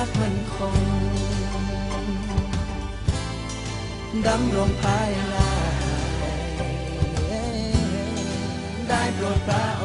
[0.00, 0.78] ักมันคง
[4.26, 5.50] ดำรงภายลา
[8.88, 9.84] ได้โปรดพระอ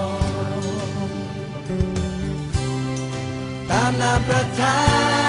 [1.10, 1.20] งค์
[3.70, 4.78] ตามนามประทา
[5.22, 5.23] ย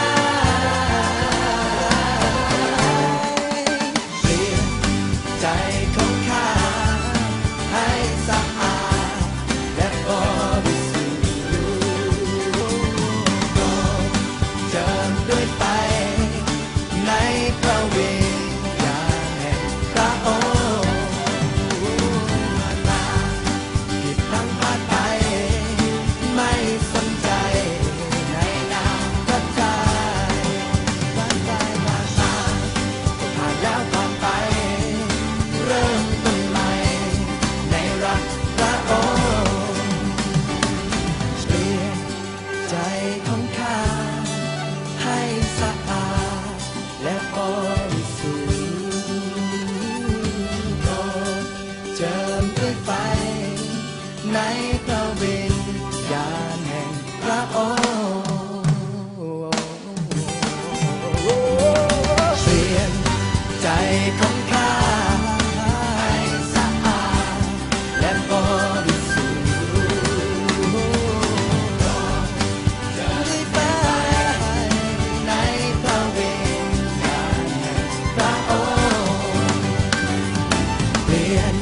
[81.34, 81.56] ียน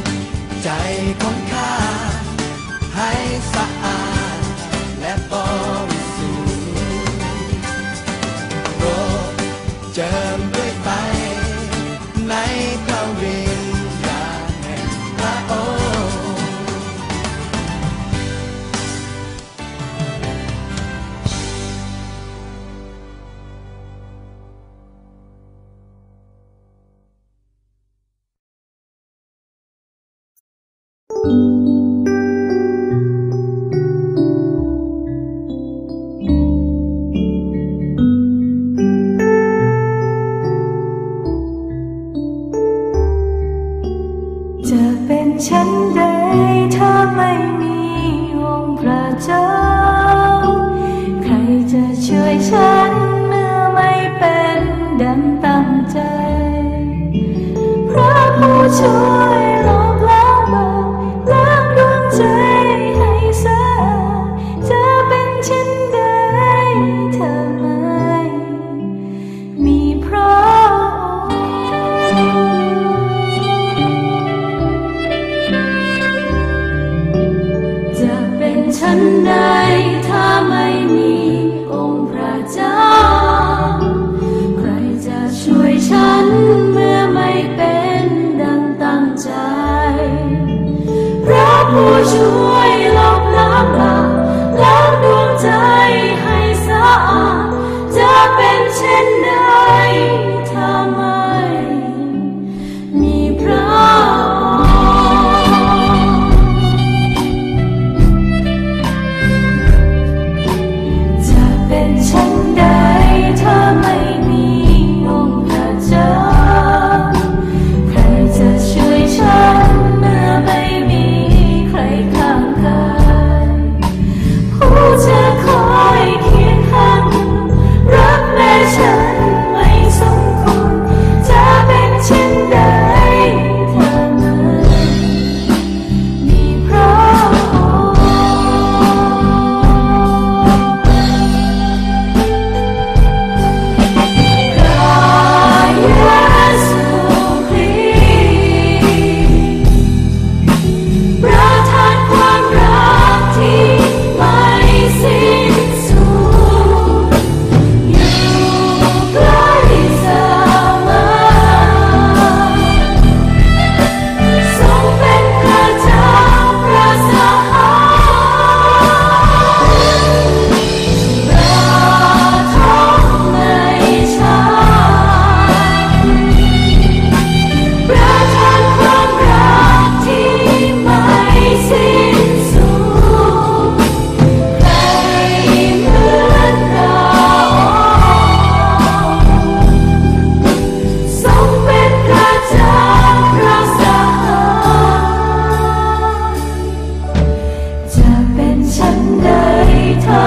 [0.62, 0.68] ใจ
[1.20, 1.72] ของข้า
[2.96, 3.10] ให้
[3.52, 3.81] สะ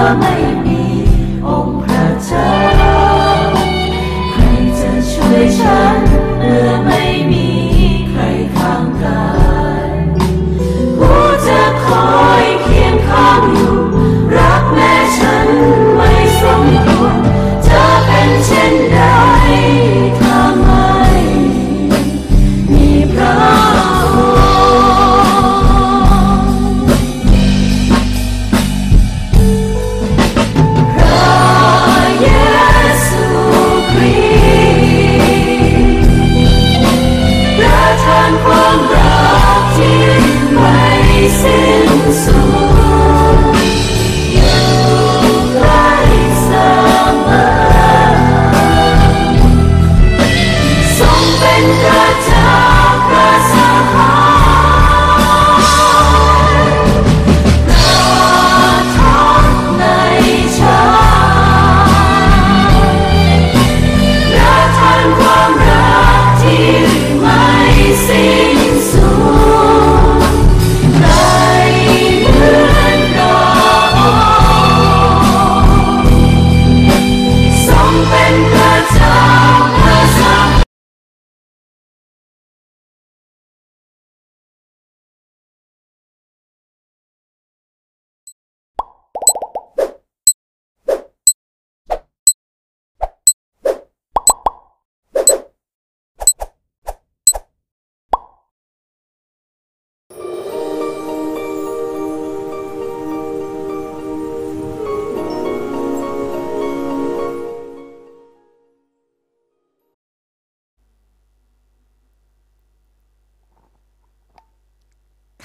[0.06, 0.45] amazing.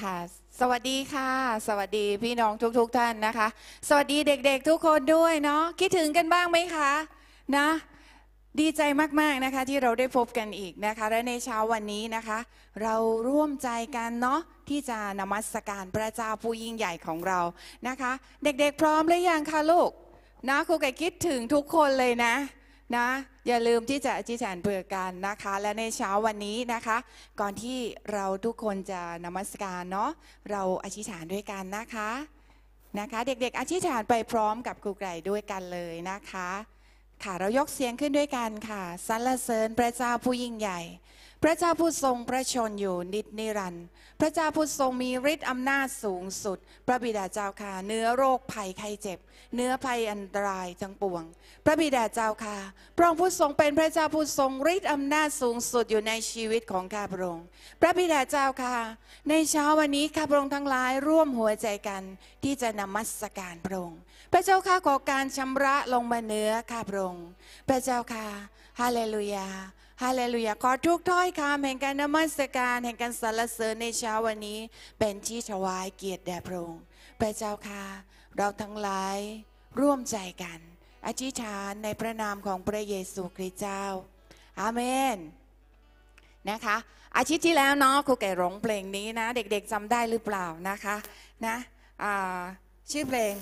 [0.04, 0.18] ค่ะ
[0.60, 1.30] สวัสดีค่ะ
[1.68, 3.48] สวัสดีพี่น้องทุกๆทท่านนะคะ
[3.90, 6.92] สวัสดีเด็กๆทุกคนด้วยเนาะคิดถึงกันบ้างไหมคะ
[7.58, 7.68] นะ
[8.60, 8.82] ดีใจ
[9.22, 12.40] มากๆนะคะที่เราได้พบกันอีกนะคะ และในเช้าวันนี้นะคะ
[12.82, 12.96] เรา
[13.28, 14.40] ร่วมใจกันเนาะ
[14.70, 17.40] ที่จะนมัสการพระเจ้าผู้ยิ่งใหญ่ของเรา
[17.88, 18.12] นะคะ
[18.44, 19.92] เด็กๆพร้อมหรือยังคะลูก
[20.50, 22.34] นะครูไก่คิดถึงทุกคนเลยนะ
[22.98, 23.10] นะ
[23.48, 26.98] อย่าลืมที่จะอธิษฐานเผื่อกันนะคะ และในเช้าวันนี้นะคะ
[27.40, 27.80] ก่อนที่
[28.14, 30.12] เราทุกคนจะนมัสการเนาะ
[30.52, 32.10] เราอธิษฐานด้วยกันนะคะ
[33.00, 36.50] นะคะ เด็กๆอธิษฐานไปพร้อมกับครูไก่ด้วยกันเลยนะคะ
[37.24, 40.80] ค่ะเรายกเสียงขึ้นด้วยกันค่ะสรรเสริญพระเจ้าผู้ยิ่งใหญ่
[41.44, 43.86] พระเจ้าผู้ทรงพระชนอยู่นิจนิรันดร์
[44.20, 46.58] พระเจ้าผู้ทรงมีฤทธิ์อำนาจสูงสุด
[46.88, 49.20] พระบิดาเจ้าค่ะเนื้อโรคภัยไข้เจ็บ
[49.56, 51.24] เนื้อภัยอันตรายทั้งปวง
[51.66, 52.58] พระบิดาเจ้าค่ะ
[52.98, 57.46] พระองค์ผู้ทรงเป็นพระเจ้าผู้ทรงฤทธิ์อำนาจสูงสุดอยู่ในชีวิตของข้าพระองค์
[57.82, 58.78] พระบิดาเจ้าค่ะ
[59.30, 62.04] ในเช้าวันนี้ข้าพระองค์ทั้งหลายร่วมหัวใจกัน
[62.44, 64.00] ที่จะนมัสการพระองค์
[64.34, 67.28] พระเจ้าข้าขอการชำระลงมาเนื้อข้าพระองค์
[67.70, 68.28] พระเจ้าค่ะ
[68.80, 69.48] ฮาเลลูยา
[70.06, 74.60] ฮาเลลูยาขอทุกถ้อยคำแห่งการนมัสการแห่งการสรรเสริญในเช้าวันนี้
[75.00, 76.84] เป็นที่ถวายเกียรติแด่พระองค์
[77.20, 77.84] พระเจ้าค่ะ
[78.38, 79.18] เราทั้งหลาย
[79.80, 80.60] ร่วมใจกัน
[81.08, 83.84] อธิษฐานในพระนามของพระเยซูคริสต์เจ้า
[84.62, 84.82] อาเม
[85.16, 85.18] น
[86.52, 86.78] นะคะ
[87.18, 90.96] อาทิตย์ที่แล้วเนาะครูแก่ร้องเพลงนี้นะ เด็กๆจำได้หรือเปล่านะคะ
[91.46, 91.56] นะ
[92.92, 93.34] ชื่อเพลง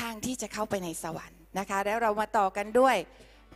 [0.00, 2.96] ทางที่จะเข้าไปในสวรรค์นะคะ แล้วเรามาต่อกันด้วย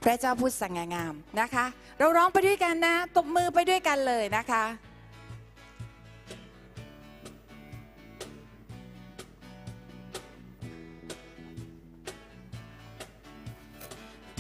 [0.03, 1.67] พระเจ้าพูดสั่งงามนะคะ
[1.99, 4.65] เราร้องไปด้วยกันนะตบมือไปด้วยกันเลยนะคะ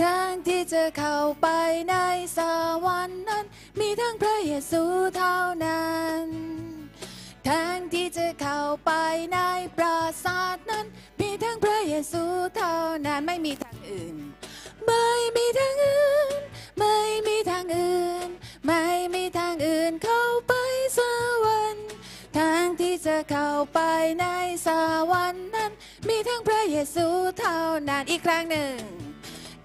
[0.02, 1.48] ทางที่จะเข้าไป
[1.90, 1.94] ใน
[2.36, 2.38] ส
[2.84, 3.44] วรรค์นั้น
[3.80, 4.82] มีทั้งพระเยซู
[5.16, 5.90] เท่านั้
[6.22, 6.26] น
[7.48, 8.92] ทางที่จะเข้าไป
[9.34, 9.38] ใน
[9.76, 10.86] ปราสาทนั้น
[11.20, 12.24] มีทั้งพระเยซู
[12.56, 12.76] เท่า
[13.06, 14.16] นั้นไม่มีทางอื่น
[14.86, 15.06] ไม่
[15.36, 16.40] มีทางอื่น
[16.78, 16.96] ไม่
[17.26, 18.28] มีทางอื่น
[18.66, 18.82] ไม่
[19.14, 20.52] มีทางอื่นเข้าไป
[20.98, 21.00] ส
[21.44, 21.86] วรรค์
[22.38, 23.80] ทางที่จะเข้าไป
[24.20, 24.26] ใน
[24.66, 24.68] ส
[25.10, 25.72] วรรค์นั้น
[26.08, 27.06] มีทั้งพระเยซู
[27.38, 28.74] เท่านั้นอีกครั้งหนึ่ง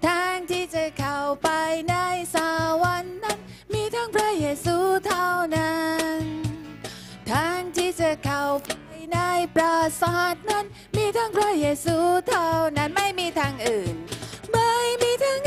[0.06, 1.48] ทางที่จะเข้าไป
[1.90, 1.94] ใน
[2.34, 2.36] ส
[2.82, 3.38] วรรค์นั้น
[3.72, 5.76] มีทั้งพระเยซูเท่านั้
[6.20, 6.22] น
[7.30, 8.70] ทางที่จะเข้าไป
[9.12, 9.18] ใน
[9.54, 10.64] ปราสาทนั้น
[10.96, 11.96] มีทั้งพระเยซู
[12.28, 13.94] เท่านั้นไม่มีทางอื่น
[14.56, 14.72] ไม่
[15.02, 15.45] มีทาง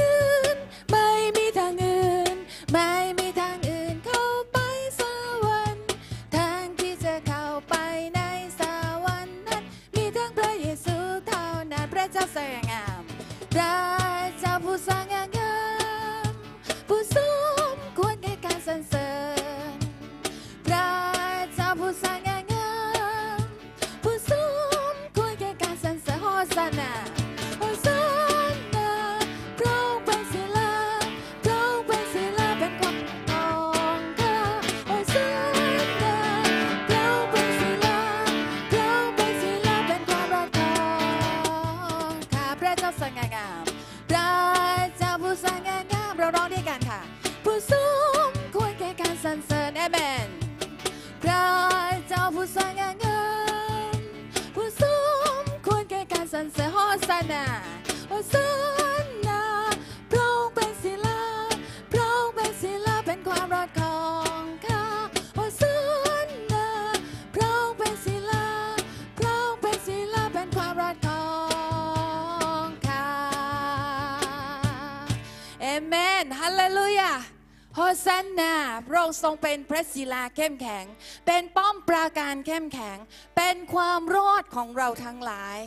[79.23, 80.85] ทรงเป็นพระศิลาเข้มแข็ง
[81.27, 82.97] เป็นป้อมปราการเข้มแข็ง
[83.37, 85.57] เป็นความรอดของเราทั้งหลาย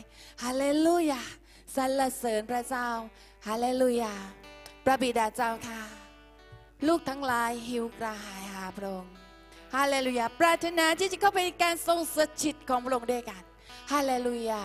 [0.42, 1.23] ฮาเลลูยา
[1.76, 2.88] สรรเสริญพระเจ้า
[3.47, 4.14] ฮาเลลูยา
[4.85, 5.82] พระบิดาเจ้าค่ะ
[6.87, 9.14] ลูกทั้งหลายหิวกระหายหาพระองค์
[9.75, 13.42] ฮาเลลูยาปรารถนาที่จะเข้าไปในการทรงสถิตของพระองค์ด้วยกัน
[13.92, 14.62] ฮาเลลูยา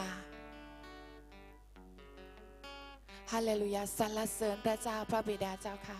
[3.32, 6.00] ฮาเลลูยาสรรเสริญพระเจ้าพระบิดาเจ้าค่ะ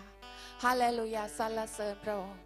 [0.64, 2.38] ฮาเลลูยาสรรเสริญพระองค์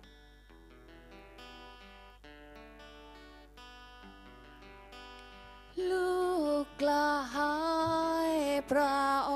[5.90, 6.16] ลู
[6.62, 7.56] กกระหา
[8.34, 8.36] ย
[8.70, 9.00] พระ
[9.30, 9.32] อ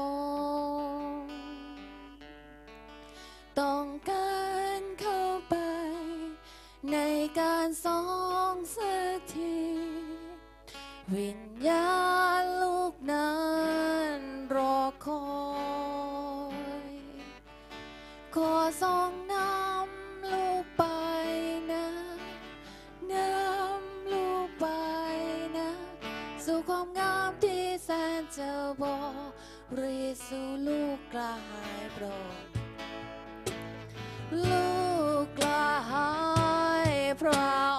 [0.96, 1.34] งค์
[3.58, 4.36] ต้องกา
[4.78, 5.54] รเข้าไป
[6.90, 6.96] ใน
[7.38, 8.02] การสอ
[8.52, 8.78] งส
[9.34, 10.72] ถิต
[11.12, 12.05] วิญญาณ
[29.74, 32.04] รีสู่ลูกกระหายโปร
[32.34, 32.44] ด
[34.44, 34.68] ลู
[35.22, 36.10] กกระหา
[36.90, 37.75] ยพระ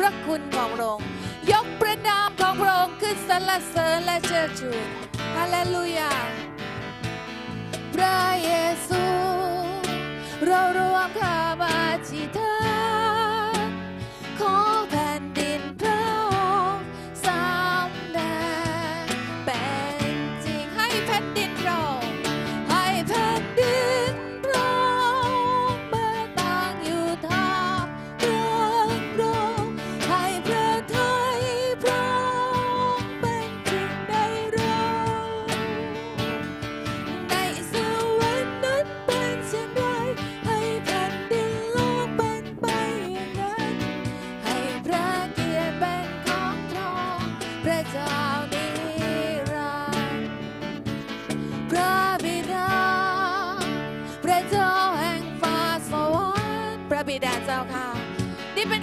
[0.00, 0.39] พระคุณ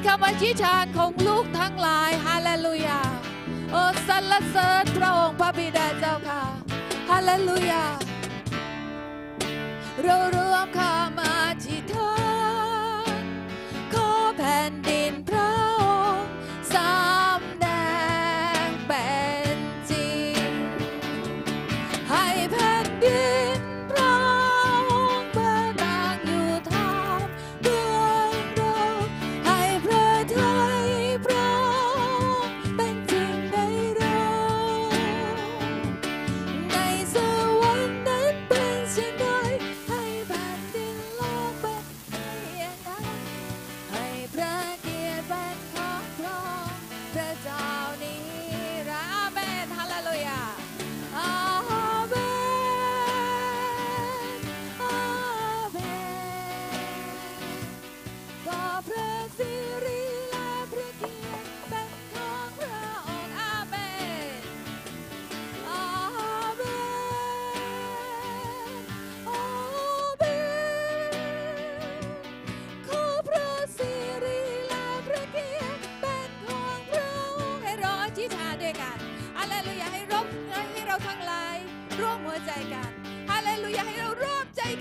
[0.08, 3.02] คำอธิษฐานของลูกทั้งหลายฮาเลลูยา
[3.72, 6.42] โอ้สรรเสริญพระองค์พระบิดาเจ้าค่ะ
[7.10, 7.84] ฮาเลลูยา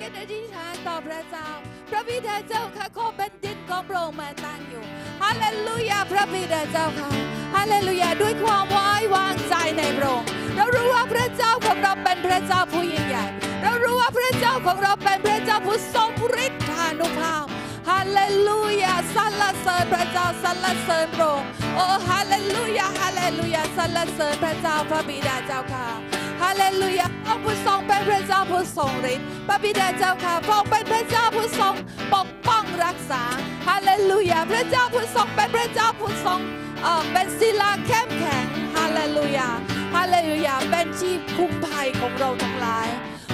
[0.07, 1.49] จิตอธิษฐานต่อพระเจ้า
[1.91, 4.83] พระบิดาเจ้าค่ะขอเป็นดินของพระองค์มาตั้งอยู่
[5.23, 7.11] ฮาเลลูยาพระบิดาเจ้าค่ะ
[7.55, 13.25] ฮาเลลูยาด้วยความไว้วางใจในพระองค์เรารู้ว่าพระเจ้าของเราเป็นพระเจ้าผู้ยิ่งใหญ่
[13.63, 16.11] เรารู้ว่าพระเจ้าของเราเป็นพระเจ้าผู้ทรง
[16.45, 17.45] ฤทธานุภาพ
[17.89, 31.75] ฮาเลลูยาสรรเสริญพระเจ้าสรรเสริญพระองค์โอ้ฮาเลลูยาฮาเลลูยาสรรเสริญพระเจ้าพระบิดาเจ้าค่ะ ฮาเลลูยาพระผู้ทรงเป็นพระเจ้าผู้ทรงฤทธิ์พระบิดาเจ้าค่ะพระองค์เป็นพระเจ้าผู้ทรง
[32.15, 33.23] ปกป้องรักษา
[33.67, 36.41] ฮาเลลูยาพระเจ้าผู้ทรงเป็นพระเจ้าผู้ทรง
[36.83, 38.45] เอ่อเป็นศิลาเข้มแข็ง
[38.77, 39.49] ฮาเลลูยา
[39.95, 42.89] ฮาเลลูยาเป็นที่คุ้มภัยของเราทั้งหลาย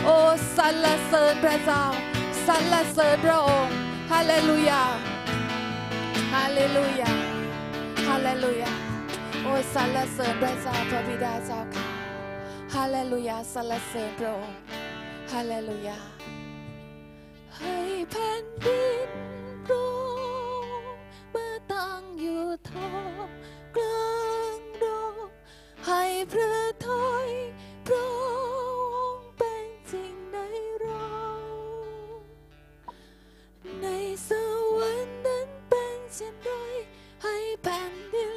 [0.05, 0.17] โอ้
[0.57, 1.85] สรรเสริญพระเจ้า
[2.47, 3.75] สรรเสริญพระองค์
[4.13, 4.83] ฮาเลลูยา
[6.35, 7.13] ฮาเลลูยา
[8.09, 8.73] ฮาเลลูยา
[9.43, 11.82] โอ้สรรเสริญพระเจ้าพระบิดาเจ้าค่ะ
[12.75, 14.59] ฮาเลลูยาสรรเสริญพระองค์
[15.33, 15.99] ฮาเลลูยา
[17.59, 17.77] ให้
[18.11, 19.11] แผ่นดิน
[19.71, 19.91] ร้อ
[20.81, 20.83] ง
[21.31, 22.93] เมื่อตั้งอยู่ท้อ
[23.25, 23.27] ง
[23.77, 24.13] กลา
[24.57, 25.15] งดง
[25.87, 26.57] ให้พระ
[26.87, 27.29] ทัย
[27.87, 28.25] พระอ
[29.15, 30.37] งค์เป็นจริงใน
[30.81, 31.13] เรา
[33.81, 33.87] ใน
[34.29, 34.31] ส
[34.79, 36.51] วรรค์นั้นเป็นเช่นไร
[37.23, 38.32] ให้แผ่นดิน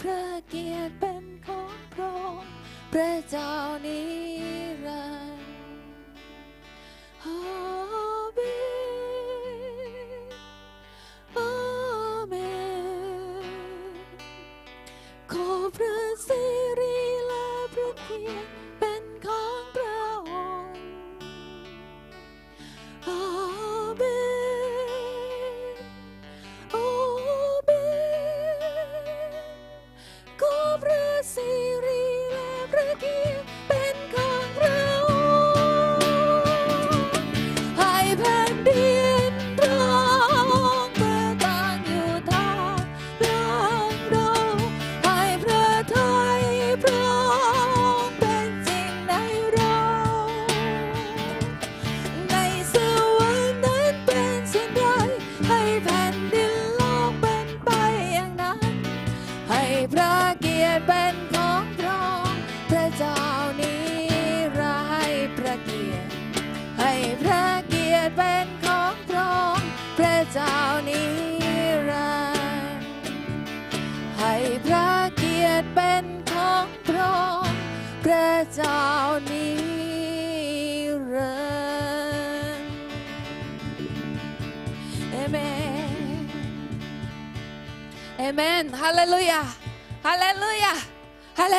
[0.00, 2.52] พระเกียรติเป็นของพระองค์
[2.92, 3.50] พระเจ้า
[3.84, 4.00] นิ
[4.86, 5.19] รันดร์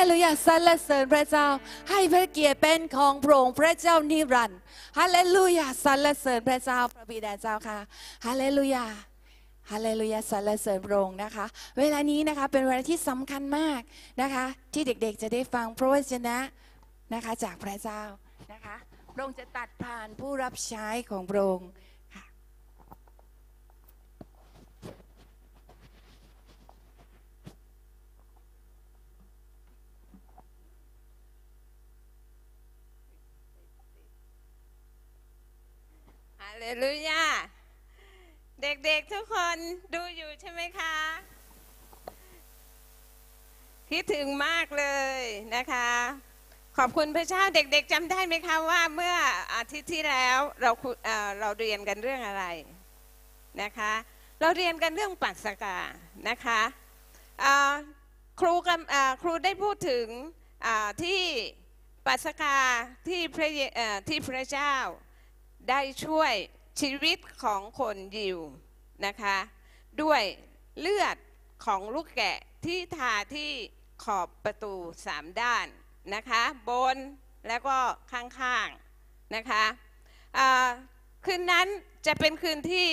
[0.02, 1.46] ลลูยาสรรเสริญพระเจ้า
[1.90, 4.58] ให้พระเกียรติเป็นของพระองค์พระเจ้านิรันดร์
[4.98, 7.78] ฮาเลลูยาสรรเสริญพระเจ้าพระบิดาเจ้าค่ะ
[8.26, 8.86] ฮาเลลูยา
[9.70, 11.46] ฮาเลลูยาสรรเสริญพระองค์นะคะ
[11.78, 13.80] เวลานี้นะคะเป็นเวลาที่สำคัญมาก
[14.22, 16.38] นะคะ ที่เด็กๆจะได้ฟังพระวจนะ
[17.14, 18.02] นะคะจากพระเจ้า
[18.52, 18.76] นะคะ
[19.14, 21.68] พระองค์จะตัดผ่านผู้รับใช้ของพระองค์
[36.64, 37.24] เลลูยา
[38.62, 39.58] เด็กๆทุกคน
[39.94, 40.94] ดูอยู่ใช่ไหมคะ
[43.90, 44.86] คิดถึงมากเล
[45.18, 45.20] ย
[45.56, 45.90] นะคะ
[46.78, 49.16] ขอบคุณพระเจ้าเด็ก ๆจำได้ไหมคะว่าเมื่อ
[49.54, 50.70] อาทิตย์ที่แล้วเรา
[51.40, 52.44] เราเรียนกันเรื่องอะไร
[53.62, 53.92] นะคะ
[54.40, 55.78] เราเรียนกันเรื่องปัสกา
[56.28, 56.60] นะคะ
[58.40, 58.54] ครู
[59.22, 60.06] ครูได้พูดถึง
[61.02, 61.20] ที่
[62.06, 62.56] ปัสกา
[63.08, 63.48] ที่พระ
[64.08, 64.74] ที่พระเจ้า
[65.70, 66.32] ได้ช่วย
[66.80, 68.38] ชีวิตของคนยิว
[69.06, 69.36] นะคะ
[70.02, 70.22] ด้วย
[70.80, 71.16] เลือด
[71.66, 73.50] ของลูกแกะที่ทาที่
[74.04, 74.74] ขอบประตู
[75.06, 75.66] สามด้าน
[76.14, 76.96] นะคะ บน
[77.48, 77.78] แล้วก็
[78.12, 79.64] ข้างๆนะคะ
[81.24, 81.68] คืนนั้น
[82.06, 82.90] จะเป็นคืนที่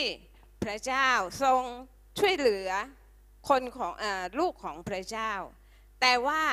[0.63, 1.09] พระเจ้า
[1.43, 1.61] ทรง
[2.19, 2.69] ช่วยเหลือ
[3.49, 4.05] คนของอ
[4.39, 5.31] ลูกของพระเจ้า
[6.01, 6.43] แต่ว่า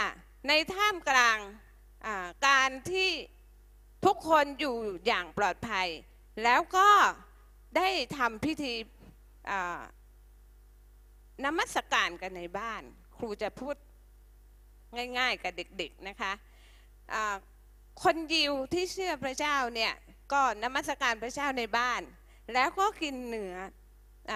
[0.49, 1.39] ในท่ามกลาง
[2.47, 3.11] การที่
[4.07, 5.89] ทุกคนอยู่อย่างปลอดภัย
[6.45, 6.89] แล้วก็
[7.77, 8.73] ได้ทำพิธี
[11.45, 12.83] นมัสการกันในบ้าน
[13.17, 13.77] ครูจะพูด
[15.19, 16.33] ง่ายๆกับเด็กๆนะคะ
[17.13, 17.37] อ่า
[18.03, 19.93] คนยิวที่เชื่อพระเจ้าเนี่ย
[20.33, 22.03] ก็นมัสการพระเจ้าในบ้าน
[22.55, 23.57] แล้วก็กินเนื้อ
[24.31, 24.33] อ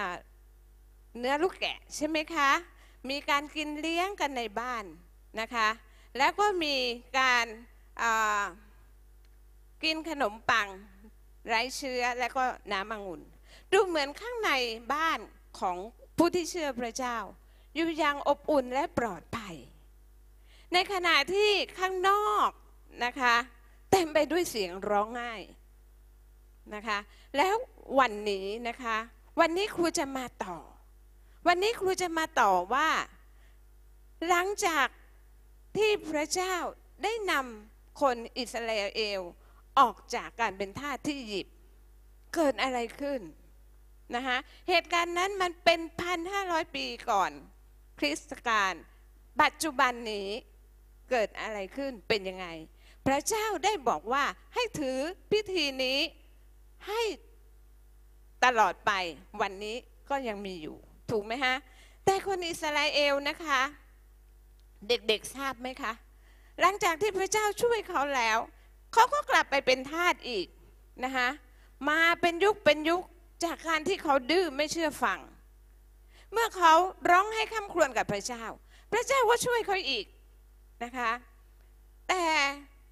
[1.19, 2.51] เนื้อลูกแกะใช่ไหมคะ
[3.09, 4.83] มีการกินเลี้ยงกันในบ้าน
[5.39, 5.69] นะคะ
[6.17, 6.75] แล้วก็มี
[7.19, 7.45] การ
[8.01, 8.43] อ่า
[9.83, 10.67] กินขนมปัง
[11.47, 13.21] ไร้เชื้อและก็น้ำองุ่น
[13.71, 14.51] ดูเหมือนข้างใน
[14.93, 15.19] บ้าน
[15.59, 15.77] ของ
[16.17, 17.17] ผู้ที่เชื่อพระเจ้า
[17.75, 19.55] อยู่อย่างอบอุ่นและปลอดภัย
[20.73, 22.49] ในขณะที่ข้างนอก
[23.05, 23.35] นะคะ
[23.91, 25.33] เต็มไปด้วยเสียงร้องไห้
[26.73, 26.97] นะคะ
[27.37, 27.55] แล้ว
[27.99, 28.97] วันนี้นะคะ
[29.39, 30.57] วันนี้ครูจะมาต่อ
[31.47, 32.89] วันนี้ครูจะมาต่อว่า
[34.27, 34.87] หลังจาก
[35.77, 36.55] ที่พระเจ้า
[37.03, 39.21] ได้นำคนอิสราเอล
[39.79, 41.55] ออกจากการเป็นทาสที่อียิปต์
[42.35, 43.21] เกิดอะไรขึ้น
[44.15, 44.37] นะคะ
[44.69, 47.31] เหตุการณ์นั้นมันเป็นพันห้าร้อยปีก่อน
[47.99, 48.73] คริสตกาล
[49.41, 50.29] ปัจจุบันนี้
[51.09, 52.47] เกิดอะไรขึ้นเป็นยังไง
[53.07, 54.97] พระเจ้าได้บอกว่าให้ถือ
[55.31, 55.99] พิธีนี้
[56.87, 57.01] ให้
[58.45, 58.91] ตลอดไป
[59.41, 59.75] วันนี้
[60.09, 60.77] ก็ยังมีอยู่
[61.11, 61.55] ถูกไหมฮะ
[62.05, 63.61] แต่คนอิสราเอลนะคะ
[64.87, 65.93] เด็กๆทราบไหมคะ
[66.61, 68.37] หลังจากที่พระเจ้าช่วยเขาแล้ว
[68.93, 70.47] เขาก็กลับไปเป็นทาสอีก
[71.03, 71.27] นะคะ
[71.89, 73.03] มาเป็นยุคเป็นยุค
[73.43, 75.19] จากการที่เขาดื้อไม่เชื่อฟัง
[76.31, 76.73] เมื่อเขา
[77.09, 78.43] ร้องให้ข้ามครวญกับพระเจ้า
[78.91, 80.05] พระเจ้าก็ช่วยเขาอีก
[80.83, 81.11] นะคะ
[82.09, 82.23] แต่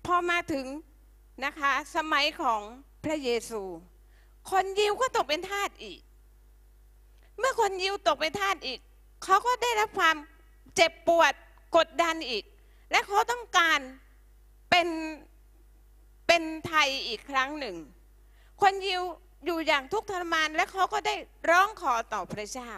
[0.05, 0.65] พอมาถึง
[1.45, 2.61] นะคะสมัยของ
[3.05, 3.61] พระเยซู
[4.51, 5.99] คนยิวก็ตกเป็นทาสอีก
[7.37, 8.79] เมื่อคนยิวตกเป็นทาสอีก
[9.23, 10.15] เขาก็ได้รับความ
[10.75, 11.33] เจ็บปวด
[11.77, 12.43] กดดันอีก
[12.91, 13.79] และเขาต้องการ
[14.69, 14.87] เป็น
[16.29, 17.75] เป็นไทยอีกครั้งหนึ่ง
[18.61, 19.03] คนยิว
[19.45, 21.15] อยู่อย่างทุกข์ทรมานและเขาก็ได้
[21.49, 22.71] ร้องขอต่อพระเจ้า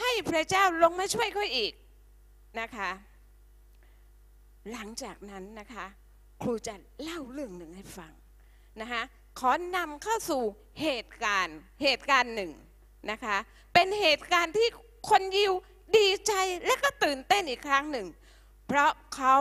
[0.00, 1.72] ให้พระเจ้าลงมาช่วยเขาอีก
[2.60, 2.90] นะคะ
[4.72, 5.86] หลังจากนั้นนะคะ
[6.42, 8.12] ครูจะเล่าเรื่องหนึ่งให้ฟัง
[8.80, 9.02] นะคะ
[9.38, 10.42] ขอนำเข้าสู่
[10.82, 12.52] เหตุการณ์เหตุการณ์หนึ่ง
[13.10, 13.36] นะคะ
[13.74, 14.68] เป็นเหตุการณ์ที่
[15.10, 15.52] คนยิว
[15.96, 16.32] ดีใจ
[16.66, 18.06] และก็ตื่นเต้นอีกครั้งหนึ่ง
[18.66, 19.36] เพราะเขา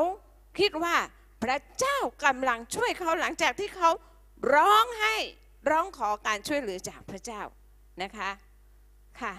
[0.60, 0.96] คิดว่า
[1.44, 3.90] พระเจ้ากำลังช่วยเขาหลังจากที่เขา
[4.54, 5.16] ร้องให้
[5.70, 7.42] ร้องขอการช่วยเหลือจากพระเจ้า
[8.02, 8.30] นะคะ
[9.22, 9.34] ค่ะ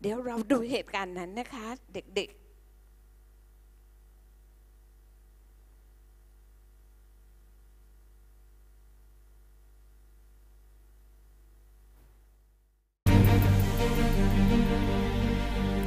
[0.00, 2.44] เดี๋ยวเราดูเหตุการณ์นั้นนะคะ เด็กๆ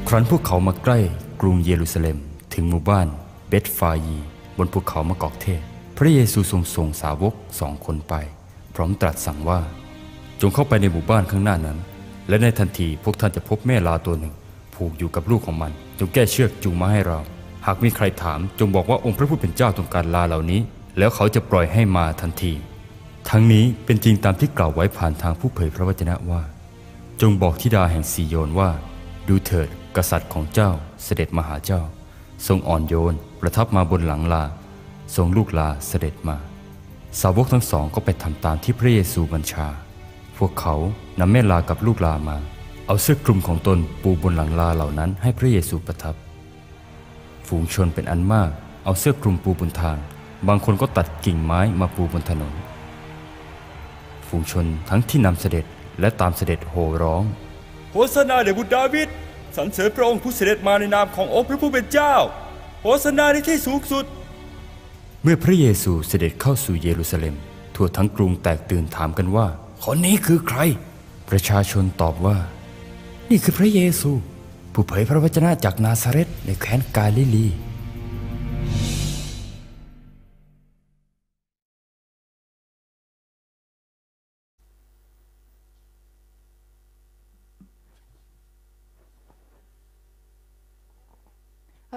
[0.07, 0.99] ครั้นพวกเขามาใกล้
[1.41, 2.17] กรุงเยรูซาเล็ม
[2.53, 3.07] ถึงหมู่บ้าน
[3.47, 4.17] เบธฟายี
[4.57, 5.61] บนภูเขามะกอกเทศ
[5.97, 8.13] พระเยซูทรงส่งสาวกสองคนไป
[8.75, 9.59] พร้อมตรัสสั่งว่า
[10.41, 11.77] จงเข้าไปในหมู่บ้านข้างหน้านั้น
[12.29, 14.33] และในทันทีพวกท่านจะพบแม่ลาตัวหนึ่ง
[14.75, 17.19] ผูกอยู่กับลูกของมัน จงแก้เชือกจูงมาให้เรา
[17.65, 20.61] หากมีใครถามจงบอกว่าองค์พระผู้เป็นเจ้าต้องการลาเหล่านี้
[20.97, 22.53] แล้วเขาจะปล่อยให้มาทันที
[23.29, 26.41] ทั้งนี้เป็นจริงตามที่กล่าวไว้ผ่านทางผู้เผยพระวจนะว่า
[27.21, 28.69] จงบอกธิดาแห่งซีโยนว่า
[29.27, 30.71] ดูเถิดกษัตริย์ของเจ้า
[31.03, 31.81] เสด็จมาหาเจ้า
[32.45, 34.43] ทรงอ่อนโยนประทับมาบนหลังลา
[35.15, 36.37] ทรงลูกลาเสด็จมา
[37.21, 39.67] สาวกทั้งสองก็ไปทำตามที่พระเยซูบัญชา
[40.37, 40.75] พวกเขา
[41.19, 42.37] นำแม่ลากับลูกลามา
[42.87, 46.15] เอาเสื้อคลุมของตนปูบนหลังลาเหล่านั้นให้พระเยซูประทับ
[47.47, 48.49] ฝูงชนเป็นอันมาก
[48.85, 49.97] เอาเสื้อคลุมปูบนทาง
[50.47, 52.53] บางคนก็ตัดกิ่งไม้มาปูบนถนน
[54.27, 55.65] ฝูงชนทั้งที่นำเสด็จ
[55.99, 57.23] และตามเสด็จโห่ร้อง
[57.91, 59.09] โฮสนาแด่บุตรดาวิด
[59.57, 62.13] สรรเสริญพระองค์ผู้เสด็จมาในนามขององค์พระผู้เป็นเจ้า
[62.81, 64.05] โฮสนาในที่สูงสุด
[65.23, 67.35] เมื่อพระเยซูเสด็จเข้าสู่เยรูซาเล็ม
[67.75, 69.47] ทั่วทั้งกรุงแตกตื่นถามกันว่า
[69.83, 70.59] คนนี้คือใคร
[71.29, 72.37] ประชาชนตอบว่า
[73.29, 74.11] นี่คือพระเยซู
[74.73, 77.47] ผู้เผยพระวจนะจากนาซาเรตในแคว้นกาลิลี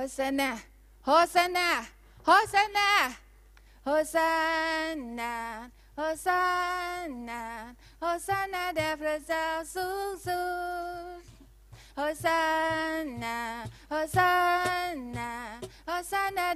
[0.01, 0.51] โฮซานา
[1.07, 12.41] โฮซานาโฮซา
[13.23, 13.37] นา
[13.91, 14.31] โฮซา
[15.17, 15.31] นา
[15.87, 16.47] โฮซานา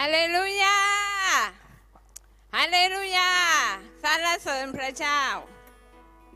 [0.00, 0.78] ฮาเลลูยา
[2.56, 3.30] ฮาเลลูยา
[4.02, 5.22] สรรเสริญพระเจ้า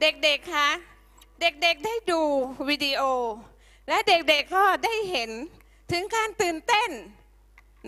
[0.00, 0.68] เด็กๆ คะ
[1.40, 2.22] เด็กๆ ได้ดู
[2.68, 3.02] วิดีโอ
[3.88, 5.30] และเด็กๆ ก็ได้เห็น
[5.92, 6.90] ถึงการตื่นเต้น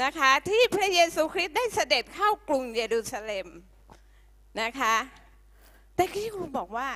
[0.03, 3.47] นะคะ ที่พระเยซูคริสต์ได้เสด็จเข้ากรุงเยรูซาเล็ม
[4.61, 4.97] นะคะ
[5.95, 6.91] แต่ที่ครูบอกว่า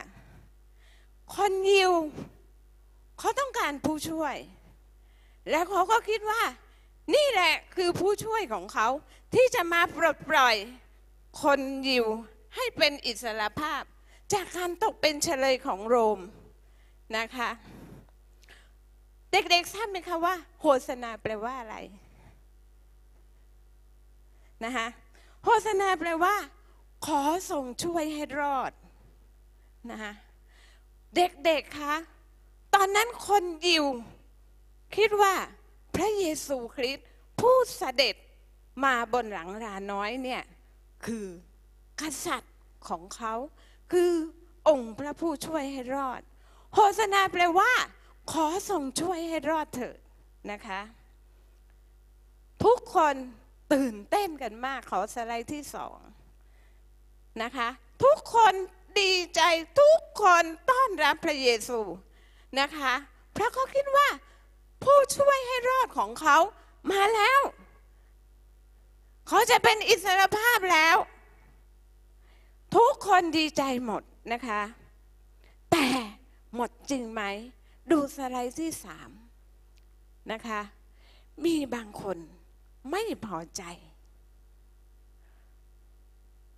[1.35, 1.93] คนยิว
[3.19, 4.37] เขาต้องการผู้ช่วย
[5.51, 6.43] แล้วเขาก็คิดว่า
[7.15, 8.89] นี่แหละคือผู้ช่วยของเขา
[9.35, 10.57] ที่จะมาปลดปล่อย
[11.43, 12.07] คนยิว
[12.57, 13.83] ให้เป็นอิสรภาพ
[14.33, 16.21] จากการตกเป็นเฉลยของโรม
[17.17, 17.51] นะคะ
[19.33, 21.77] เด็กๆทราบไหมคะว่าโฆษณาแปลว่าอะไร
[24.65, 24.87] นะคะ
[25.45, 26.35] โฆษณาแปลว่า
[27.07, 28.73] ขอส่งช่วยให้รอด
[29.91, 30.13] นะคะ
[31.17, 31.95] เด็กๆคะ
[32.75, 33.85] ตอนนั้นคนยิว
[34.97, 35.35] คิดว่า
[35.99, 37.07] พระเยซูคริสต์
[37.41, 38.15] ผู้เสด็จ
[38.85, 40.43] มาบนหลังลาน้อยเนี่ย
[41.07, 41.27] คือ
[42.01, 42.57] กษัตริย์
[42.89, 43.35] ของเขา
[43.93, 44.13] คือ
[44.69, 46.21] องค์พระผู้ช่วยให้รอด
[46.75, 47.73] โฆษณาแปลว่า
[48.33, 49.99] ขอส่งช่วยให้รอดเถิด
[50.51, 50.81] นะคะ
[52.65, 53.15] ทุกคน
[53.73, 55.99] ตื่นเต้นกันมากขอสไลด์ที่สอง
[57.43, 57.69] นะคะ
[58.05, 58.55] ทุกคน
[59.01, 59.41] ดีใจ
[59.81, 61.81] ทุกคนต้อนรับพระเยซู
[62.61, 62.93] นะคะ
[63.37, 64.09] พระเขาคิดว่า
[64.83, 66.37] ผู้ช่วยให้รอดของเขา
[66.91, 67.41] มาแล้ว
[69.29, 70.97] เขาจะเป็นอิสรภาพแล้ว
[72.77, 74.63] ทุกคนดีใจหมดนะคะ
[75.71, 75.87] แต่
[76.55, 77.23] หมดจริงไหม
[77.91, 79.11] ดูสไลด์ที่สาม
[80.33, 80.61] นะคะ
[81.45, 82.19] มีบางคน
[82.91, 83.63] ไม่พอใจ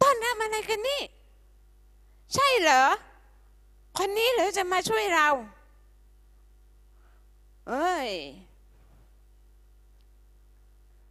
[0.00, 1.02] ตอนรับอะไรกันนี่
[2.34, 2.84] ใช่เหรอ
[3.98, 5.28] คนนี้หรือจะมาช่วยเรา
[7.70, 8.10] เอ้ย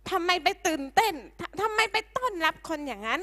[0.10, 1.16] ทำไมไปตื่นเต้น
[1.62, 3.22] ทำไมไปต้อนรับคนอย่างนั้น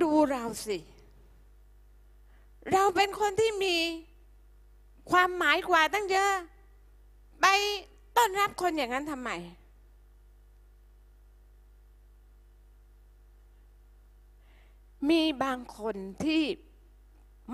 [0.00, 0.78] ดูเราสิ
[2.72, 3.76] เราเป็นคนที่มี
[5.10, 6.32] ความหมายกว่าตั้งเยอะ
[7.40, 7.46] ไป
[8.16, 9.30] ต้อนรับคนอย่างนั้นทำไม
[15.10, 16.42] มีบางคนที่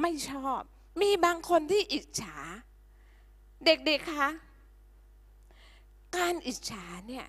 [0.01, 0.62] ไม่ชอบ
[1.00, 2.37] มีบางคนที่อิจฉา
[3.64, 4.28] เด็กๆคะ
[6.16, 7.26] การอิจฉาเนี่ย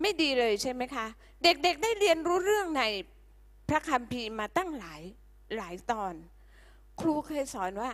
[0.00, 1.06] ไม่ดีเลยใช่ไหมคะ
[1.42, 2.82] เด็กๆได้เรียนรู้เรื่องใน
[3.68, 5.00] พระคัมภีร์มาตั้งหลาย
[5.56, 6.14] หลายตอน
[7.00, 7.90] ครูเคยสอนว่า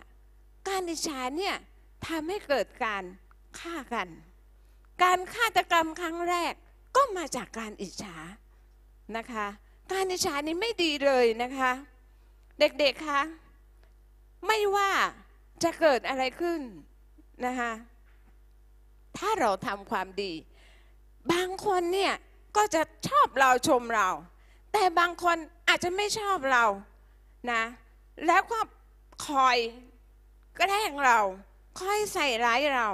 [0.69, 1.57] การอิจฉาเนี่ย
[2.07, 3.05] ทำให้เกิดการ
[3.59, 4.09] ฆ่ากัน
[5.03, 6.53] การฆาตกรรมครั้งแรก
[6.97, 8.17] ก็มาจากการอิจฉา
[9.17, 9.47] นะคะ
[9.93, 11.73] การอิจฉานี่ไม่ดีเลยนะคะ
[12.61, 13.21] เด็กๆคะ
[14.47, 14.91] ไม่ว่า
[15.63, 16.61] จะเกิดอะไรขึ้น
[17.47, 17.73] นะคะ
[19.19, 20.33] ถ้าเราทำความดี
[21.33, 22.15] บางคนเนี่ย
[22.57, 24.09] ก็จะชอบเราชมเรา
[24.73, 25.37] แต่บางคน
[25.69, 26.65] อาจจะไม่ชอบเรา
[27.53, 27.63] นะ
[28.27, 28.61] แล้วก็
[29.27, 29.57] คอย
[30.57, 31.19] แกล้งเรา
[31.81, 32.89] คอยใส่ร้ายเรา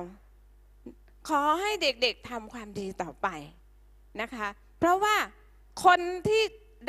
[1.28, 3.28] ขอให้เด็กๆทำความดีต่อไป
[4.20, 5.16] นะคะ เพราะว่า
[5.84, 6.42] คนที่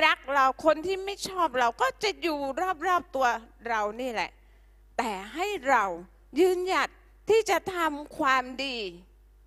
[0.06, 2.40] รักเราคนที่ไม่ชอบเราก็จะอยู่
[2.88, 3.28] รอบๆตัว
[3.68, 4.32] เรานี่แหละ
[5.00, 5.86] แต่ให้เรา
[6.40, 6.90] ยืนหยัด
[7.30, 8.78] ที่จะทำความดี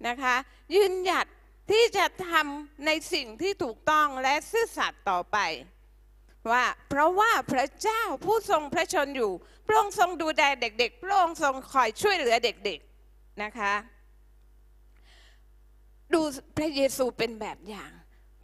[0.08, 0.34] นะคะ
[0.74, 1.26] ยืนหยัด
[1.70, 5.38] ที่จะทำในสิ่งที่ถูกต้องและซื่อสัตย์ต่อไป
[6.50, 9.32] ว่าเพราะว่าพระเจ้าผู้ทรงพระชนอยู่
[9.66, 13.74] พระองค์ทรงดูแลเด็กๆ พระองค์ทรงคอยช่วยเหลือเด็กๆนะคะ
[16.14, 16.20] ดู
[16.56, 17.90] พระเยซูเป็นแบบอย่าง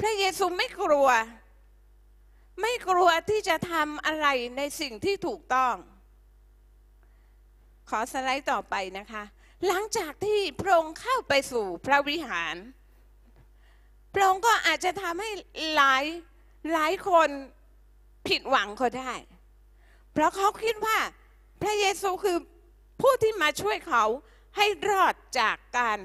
[0.01, 1.09] พระเยซูไม่กลัว
[2.61, 5.75] ไม่กลัวที่จะทำอะไรในสิ่งที่ถูกต้อง
[7.89, 9.23] ขอสไลด์ต่อไปนะคะ
[9.67, 12.57] หลังจากที่พระองค์เข้าไปสู่พระวิหาร
[14.15, 15.31] พระองค์ก็อาจจะทำให้
[15.75, 16.05] หลาย
[16.73, 17.29] หลายคน
[18.29, 19.13] ผิดหวังก็ได้
[20.13, 20.99] เพราะเขาคิดว่า
[21.63, 22.39] พระเยซูคือ
[23.01, 24.05] ผู้ที่มาช่วยเขา
[24.57, 25.99] ให้รอดจากการ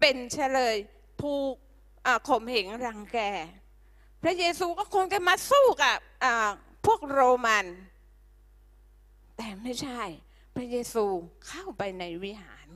[0.00, 0.76] เป็นเฉลย
[1.22, 1.54] ถูก
[2.28, 3.18] ข่มเหงรังแก
[4.22, 5.96] พระเยซูก็คงจะมาสู้กับ
[6.86, 7.66] พวกโรมัน
[9.36, 10.02] แต่ไม่ใช่
[10.56, 11.04] พระเยซู
[11.48, 12.68] เข้าไปในวิหาร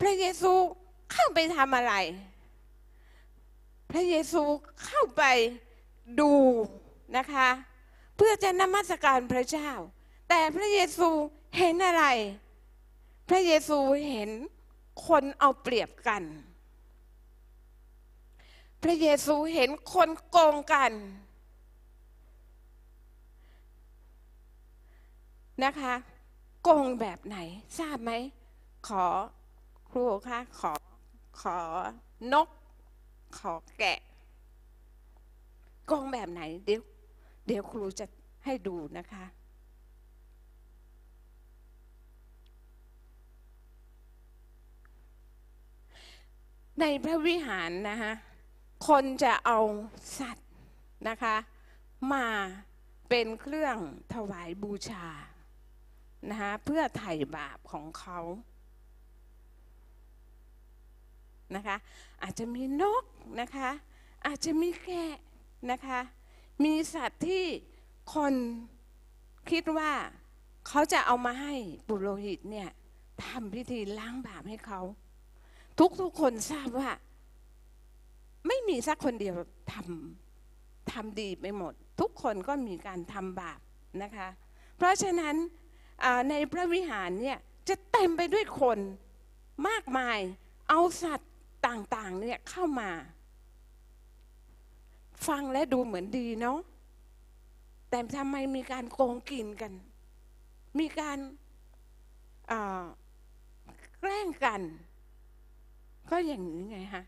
[0.00, 0.52] พระเยซู
[1.12, 1.94] เข้าไปทำอะไร
[3.90, 4.42] พระเยซู
[4.84, 5.22] เข้าไป
[6.20, 6.32] ดู
[7.16, 7.48] นะคะ
[8.16, 9.70] เพื่อจะนมัสการพระเจ้า
[10.28, 11.08] แต่พระเยซู
[11.58, 12.04] เห็นอะไร
[13.28, 13.78] พระเยซู
[14.10, 14.30] เห็น
[15.06, 16.22] คนเอาเปรียบกัน
[18.82, 20.92] พระเยซูเห็นคนโกงกัน
[25.64, 25.94] นะคะ
[26.62, 27.38] โกงแบบไหน
[27.78, 28.12] ทราบไหม
[28.88, 29.04] ขอ
[29.90, 30.72] ครูคะขอ
[31.40, 31.58] ขอ
[32.32, 32.48] นก
[33.38, 33.98] ขอแกะ
[35.86, 36.82] โกงแบบไหน เดี๋ยว
[37.46, 38.06] เดี๋ยวครูจะ
[38.44, 39.24] ให้ดูนะคะ
[46.80, 48.12] ในพระวิหารนะคะ
[48.88, 49.58] คนจะเอา
[50.18, 50.48] สัตว์
[51.08, 51.36] นะคะ
[52.12, 52.26] มา
[53.08, 53.76] เป็นเครื่อง
[54.14, 55.06] ถวายบูชา
[56.30, 58.18] นะคะเพื่อไถ่บาปของเขา
[61.56, 61.76] นะคะ
[62.22, 63.04] อาจจะมีนก
[63.40, 63.70] นะคะ
[64.26, 65.16] อาจจะมีแกะ
[65.70, 66.00] นะคะ
[66.64, 67.44] มีสัตว์ที่
[68.14, 68.34] คน
[69.50, 69.92] คิดว่า
[70.68, 71.54] เขาจะเอามาให้
[71.88, 72.68] ปุโรหิตเนี่ย
[73.24, 74.80] ทำพิธีล้างบาปให้เขา
[75.78, 76.90] ทุกทุกๆคนทราบว่า
[78.46, 79.34] ไม่มีสักคนเดียว
[79.72, 83.60] ทำทำดีไปหมด ทุกคนก็มีการทำบาป
[84.02, 84.28] นะคะ
[84.76, 85.34] เพราะฉะนั้น
[86.30, 88.78] ในพระวิหารเนี่ยจะเต็มไปด้วยคน
[89.68, 90.18] มากมาย
[90.68, 91.32] เอาสัตว์
[91.66, 92.90] ต่างๆเนี่ยเข้ามา
[95.28, 96.58] ฟังและดูเหมือนดีเนาะ
[97.88, 99.72] แต่ทำไมมีการโกงกินกัน
[100.78, 101.18] มีการ
[104.00, 104.60] แกล้งกัน
[106.10, 107.04] ก็อย่างนี้ไงฮะ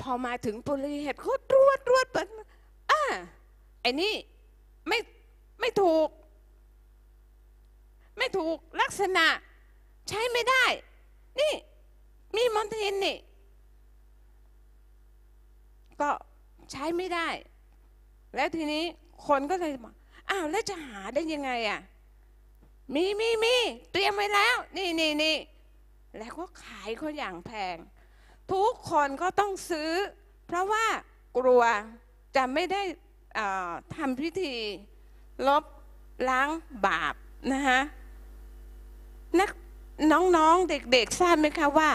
[0.00, 2.26] พอมาถึงปุริเหตุเขาตรวจตรวจเปิด
[2.90, 3.02] อ่า
[3.80, 4.12] ไอ้นี่
[4.88, 4.98] ไม่
[5.60, 6.08] ไม่ถูก
[8.16, 9.26] ไม่ถูกลักษณะ
[10.08, 10.64] ใช้ไม่ได้
[11.40, 11.54] นี่
[12.36, 13.16] มีมอนทินนี่
[16.00, 16.10] ก็
[16.72, 17.28] ใช้ไม่ได้
[18.34, 18.84] แล้วทีนี้
[19.26, 19.94] คนก็เลยบอก
[20.30, 21.80] อ้าวแล้วจะหาได้ยังไงอะ
[22.94, 23.56] มีมีมี
[23.92, 25.36] เตรียมไว้แล้ว นี่นี่นี่
[26.18, 27.76] แล้วก็ขายเขาอย่างแพง
[28.52, 29.90] ทุกคนก็ต้องซื้อ
[30.46, 30.86] เพราะว่า
[31.38, 31.62] กลัว
[32.36, 32.82] จะไม่ได้
[33.96, 34.54] ทำพิธี
[35.48, 35.64] ลบ
[36.28, 36.48] ล้าง
[36.86, 37.14] บาป
[37.52, 37.80] นะฮะ
[39.40, 39.50] นัก
[40.12, 41.90] น้องๆเด็กๆทราบไหมคะว่า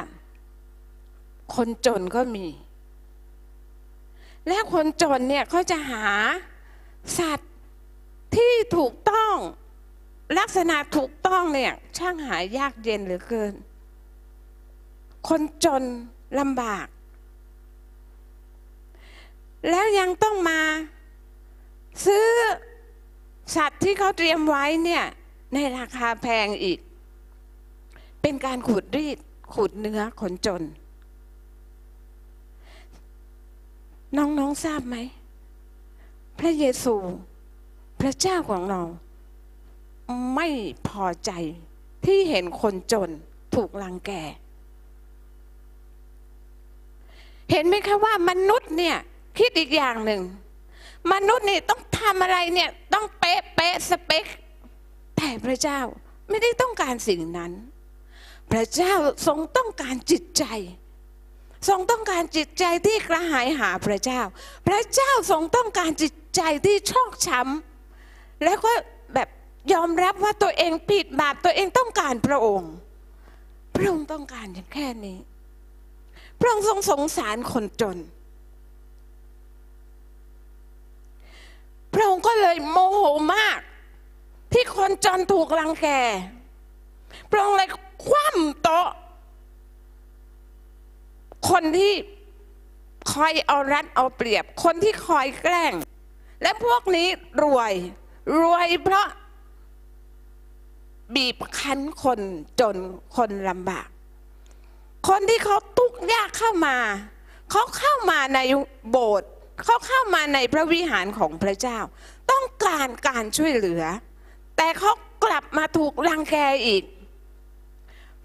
[1.56, 2.48] คนจนก็มี
[4.48, 6.06] และคนจนเนี่ยเขาจะหา
[7.20, 7.52] สัตว์
[8.36, 9.36] ที่ถูกต้อง
[10.40, 13.54] ลักษณะถูกต้องเนี่ยช่างหายากเย็นเหลือเกิน
[15.30, 15.84] คนจน
[16.40, 16.88] ลำบาก
[19.70, 20.62] แล้วยังต้องมา
[22.06, 22.28] ซื้อ
[23.56, 25.04] สัตว์ที่เขาเตรียมไว้เนี่ย
[25.54, 26.80] ในราคาแพงอีก
[28.30, 29.18] เป็นการขูดรีด
[29.54, 30.64] ขูดเนื้อคนจน
[34.18, 34.96] น้องๆทราบไหม
[36.40, 36.96] พระเยซู
[38.02, 38.82] พระเจ้าของเรา
[40.36, 40.48] ไม่
[40.88, 41.32] พอใจ
[42.06, 43.10] ที่เห็นคนจน
[43.56, 44.12] ถูกลังแก
[47.52, 48.98] เห็นไหมคะว่ามนุษย์เนี่ย
[49.38, 50.22] คิดอีกอย่างหนึ่ง
[51.14, 54.26] มนุษย์นี่ต้องทำอะไรเนี่ยต้องเป๊ะเป๊ะสเปค
[55.18, 55.80] แต่พระเจ้า
[56.30, 57.54] ไม่ได้ต้องการสิ่งนั้น
[58.52, 58.94] พระเจ้า
[59.28, 60.46] ทรงต้องการจิตใจ
[61.70, 64.22] ทรงต้องการจิตใจที่กระหายหาพระเจ้า
[64.68, 68.72] พระเจ้าทรงต้องการจิตใจที่ชอกช้ำแล้วก็
[69.14, 69.30] แบบ
[69.74, 72.72] ยอมรับว่าตัวเองผิดบาปตัวเองต้องการพระองค์
[73.76, 75.18] พระองค์ต้องการอย่างแค่นี้
[76.40, 77.98] พระองค์ทรงสงสารคนจน
[81.94, 83.02] พระองค์ก็เลยโมโห
[83.36, 83.60] มาก
[84.54, 85.88] ที่คนจนถูกรังแก
[87.32, 87.70] พระองค์เลย
[88.06, 88.90] คว่ำโต๊ะ
[91.50, 91.94] คนที่
[93.14, 95.74] คอยเอารัดเอาเปรียบ คนที่คอยแกล้ง
[96.42, 97.08] และพวกนี้
[97.44, 97.74] รวย
[98.40, 99.08] รวยเพราะ
[101.16, 102.20] บีบคั้นคน
[102.60, 102.76] จน
[103.16, 103.88] คนลำบาก
[105.10, 106.78] คนที่เขาทุกข์ยากเข้ามา
[107.52, 108.40] เขาเข้ามาใน
[108.90, 109.30] โบสถ์
[109.64, 111.80] เขาเข้ามาในพระวิหารของพระเจ้า
[112.32, 113.84] ต้องการการช่วยเหลือ
[114.58, 114.92] แต่เขา
[115.24, 116.84] กลับมาถูกรังแกอีก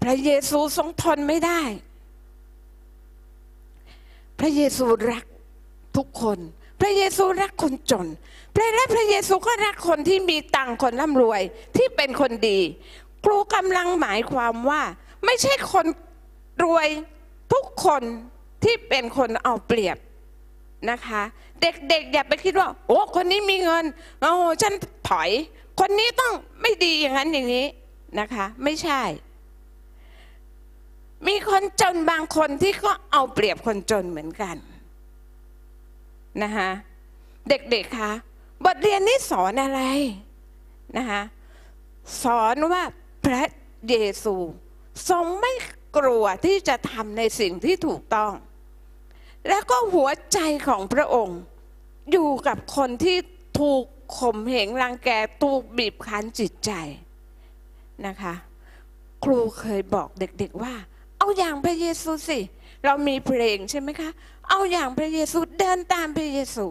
[0.03, 1.61] พระเยซูทรงทนไม่ได้
[4.39, 5.25] พระเยซูรัก
[5.97, 6.39] ทุกคน
[6.81, 8.07] พระเยซูรักคนจน
[8.55, 11.41] พระและพระเยซูก็รักคนที่มีตังค์คนร่ำรวย
[11.77, 12.59] ที่เป็นคนดี
[13.23, 14.81] ครูกำลังหมายความว่า
[15.25, 15.85] ไม่ใช่คน
[16.63, 16.87] รวย
[17.53, 18.03] ทุกคน
[18.63, 19.97] ที่เป็นคนเอาเปรียบ
[20.89, 21.21] นะคะ
[21.61, 23.85] เด็กๆอย่าไปคิดว่า โอ้คนนี้มีเงิน
[24.21, 24.31] โอ้
[24.61, 24.73] ฉัน
[25.09, 25.29] ถอย
[25.79, 27.65] คนนี้ต้องไม่ดีอย่างนั้นอย่างนี้
[28.19, 29.01] นะคะ ไม่ใช่
[31.27, 34.55] มีคนจนบางคนที่ก็เอาเปรียบคนจนเหมือนกัน
[36.43, 36.69] นะคะ
[37.49, 38.11] เด็กๆคะ
[38.65, 39.81] บทเรียนนี้สอนอะไร
[40.97, 41.21] นะคะ
[42.23, 42.83] สอนว่า
[43.25, 43.43] พระ
[43.89, 44.35] เยซู
[45.09, 45.53] ทรงไม่
[45.97, 48.33] กลัวที่จะทำในสิ่งที่ถูกต้อง
[49.47, 51.39] แล้วก็หัวใจของพระองค์
[52.11, 53.17] อยู่กับคนที่
[53.59, 53.83] ถูก
[54.17, 55.09] ข่มเหงรังแก
[55.43, 56.71] ถูกบีบคั้นจิตใจ
[58.07, 58.33] นะคะ
[59.23, 60.73] ครูเคยบอกเด็กๆว่า
[61.23, 62.39] เอาอย่างพระเยซูสิ
[62.85, 64.09] เรามีเพลงใช่ไหมคะ
[64.49, 66.65] เอาอย่างพระเยซูเดินตามพระเยซู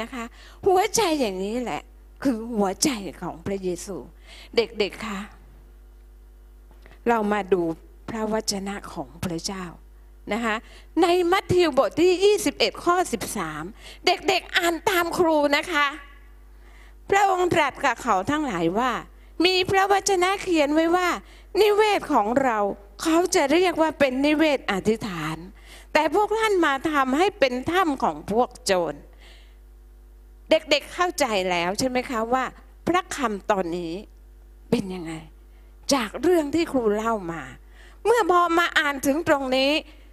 [0.00, 0.24] นะคะ
[0.66, 1.82] หัวใจอย่างนี้แหละ
[2.22, 2.90] คือหัวใจ
[3.22, 3.96] ของพระเยซู
[4.56, 5.20] เด็กๆคะ
[7.08, 7.62] เรามาดู
[8.10, 9.64] พระวจนะของพระเจ้า
[10.32, 10.54] นะคะ
[11.02, 12.96] ในมัทธิวบทที่ 21 ข้อ
[13.52, 15.86] 13 เด็กๆอ่านตามครูนะคะ
[17.10, 18.92] พระองค์ตรัสกับเขาทั้งหลายว่า
[19.44, 21.08] มีพระวจนะเขียนไว้ว่า
[21.60, 22.58] นิเวศของเรา
[23.04, 25.36] เขาจะเรียกว่าเป็นนิเวศอธิษฐาน
[25.92, 28.98] แต่พวกท่านมาทำให้เป็นถ้ำของพวกโจร
[30.50, 32.44] เด็กๆเข้าใจแล้วใช่ไหมคะว่า
[32.86, 33.92] พระคำตอนนี้
[34.70, 35.12] เป็นยังไง
[35.94, 37.42] จากเรื่องที่ครูเล่ามา
[38.04, 39.70] เมื่อพอมาอ่านถึงตรงนี้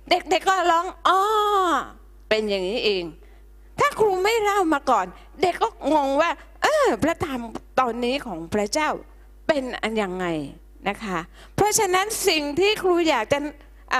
[0.09, 1.21] เด็กๆก็ร้องอ้อ
[2.29, 3.03] เป็นอย่างนี้เอง
[3.79, 5.05] ถ้าครูไม่เล่ามาก่อน
[5.41, 6.31] เด็กก็งงว่า
[6.63, 7.41] เออพระธรรม
[7.79, 8.89] ตอนนี้ของพระเจ้า
[9.47, 10.25] เป็นอันยังไง
[10.89, 11.17] นะคะ
[11.55, 13.39] เพราะฉะนั้นสิ่งที่ครูอยากจะ
[13.95, 13.97] อ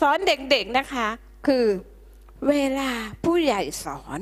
[0.00, 1.06] สอนเด็กๆนะคะ
[1.46, 1.64] คือ
[2.48, 2.90] เวลา
[3.24, 4.20] ผู้ใหญ่สอน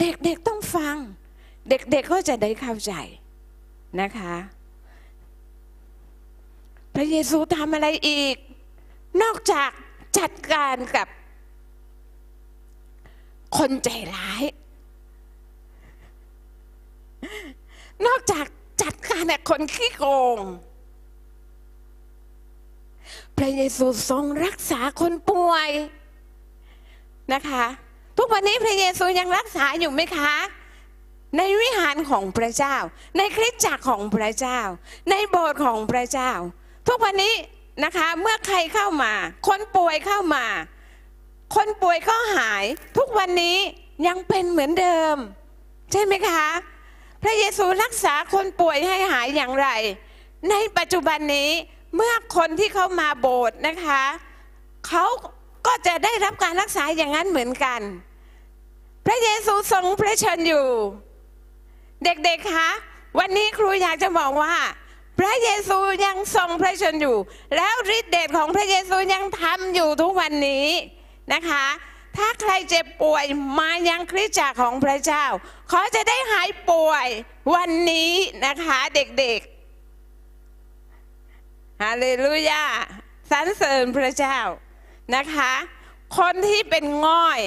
[0.00, 0.96] เด็กๆต้องฟัง
[1.68, 2.92] เด็กๆก็จะได้เข้าใจ
[4.00, 4.34] นะคะ
[6.94, 8.36] พระเยซูทำอะไรอีก
[9.22, 9.70] นอกจาก
[10.18, 11.08] จัดการกับ
[13.58, 14.42] คนใจร้าย
[18.06, 18.46] นอกจาก
[18.82, 20.04] จัดการกับคนขี้โก
[20.36, 20.38] ง
[23.38, 25.68] พระเยซูทรงรักษาคนป่วย
[27.32, 27.64] นะคะ
[28.18, 30.32] ทุกวันนี้พระเยซูยังรักษาอยู่ไหมคะ
[31.38, 32.76] ในวิหารของพระเจ้า
[33.16, 34.60] ในคริสตจักรของพระเจ้า
[35.10, 36.32] ในโบสถ์ของพระเจ้า
[36.88, 37.34] ทุกวันนี้
[37.84, 39.12] นะคะเมื่อใครเข้ามา
[39.48, 40.44] คนป่วยเข้ามา
[41.56, 42.64] คนป่วยก็หาย
[42.98, 43.56] ทุกวันนี้
[44.06, 45.16] ยังเป็นเหมือนเดิม
[45.92, 46.46] ใช่ไหมคะ
[47.22, 49.68] พระเยซูรักษาคนป่วยให้หายอย่างไร
[50.50, 51.50] ในปัจจุบันนี้
[51.94, 54.02] เมื่อคนที่เขามาโบสถ์นะคะ
[54.88, 55.04] เขา
[55.66, 57.80] ก็จะได้รับการรักษาอย่างนั้นเหมือนกัน
[59.06, 60.66] พระเยซูทรงพระชนอยู่
[62.04, 62.70] เด็กๆคะ
[63.18, 64.56] วันนี้ครูอยากจะบอกว่า
[65.18, 67.16] พระเยซูยังทรงพระชนอยู่
[67.56, 70.66] แล้วฤทธิเดชของพระเยซูยังทำอยู่ทุกวันนี้
[71.32, 71.64] นะคะ
[72.16, 73.24] ถ้าใครเจ็บป่วย
[73.58, 75.24] มายังคริสตจักรของพระเจ้า
[75.70, 77.06] เขาจะได้หายป่วย
[77.54, 78.12] วันนี้
[78.46, 79.53] นะคะเด็กๆ
[81.82, 82.64] ฮาเลลูยา
[83.30, 84.38] สรรเสริญพระเจ้า
[85.14, 85.52] นะคะ
[86.18, 87.40] คนที่เป็นง่อย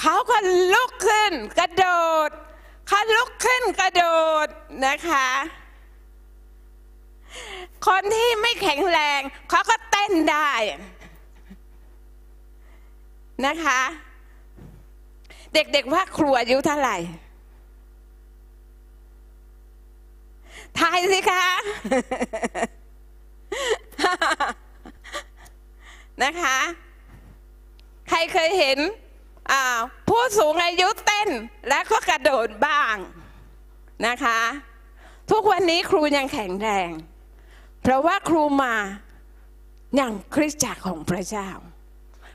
[0.00, 0.36] เขาก็
[0.72, 1.86] ลุกขึ้นกระโด
[2.28, 2.30] ด
[2.88, 4.04] เขาลุกขึ้นกระโด
[4.44, 4.46] ด
[4.86, 5.28] นะคะ
[7.86, 10.50] คนที่ไม่แข็งแรงเขาก็เต้นได้
[13.46, 13.80] นะคะ
[15.54, 16.96] เด็กๆว่าครูอายุเท่าไหร่
[20.78, 21.44] ทายสิคะ
[26.22, 26.58] นะคะ
[28.08, 28.78] ใครเคยเห็น
[30.08, 31.28] ผู้สูงอายุเต้น
[31.68, 32.96] แล้วก็กระโดดบ้าง
[34.06, 34.40] นะคะ
[35.30, 36.90] ทุกวันนี้ครูยังแข็งแรง
[37.82, 38.74] เพราะว่าครูมา
[39.96, 41.48] อย่างคริสตจักรของพระเจ้า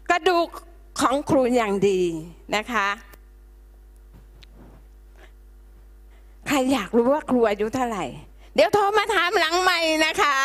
[0.10, 0.48] กระดูก
[1.00, 2.02] ของครูอย่างดี
[2.56, 2.88] นะคะ
[6.48, 8.06] ใครอยากรู้ว่าครูอายุเท่าไหร่
[8.56, 10.38] เดี๋ยวโทรมาถามหลังใหม่นะคะ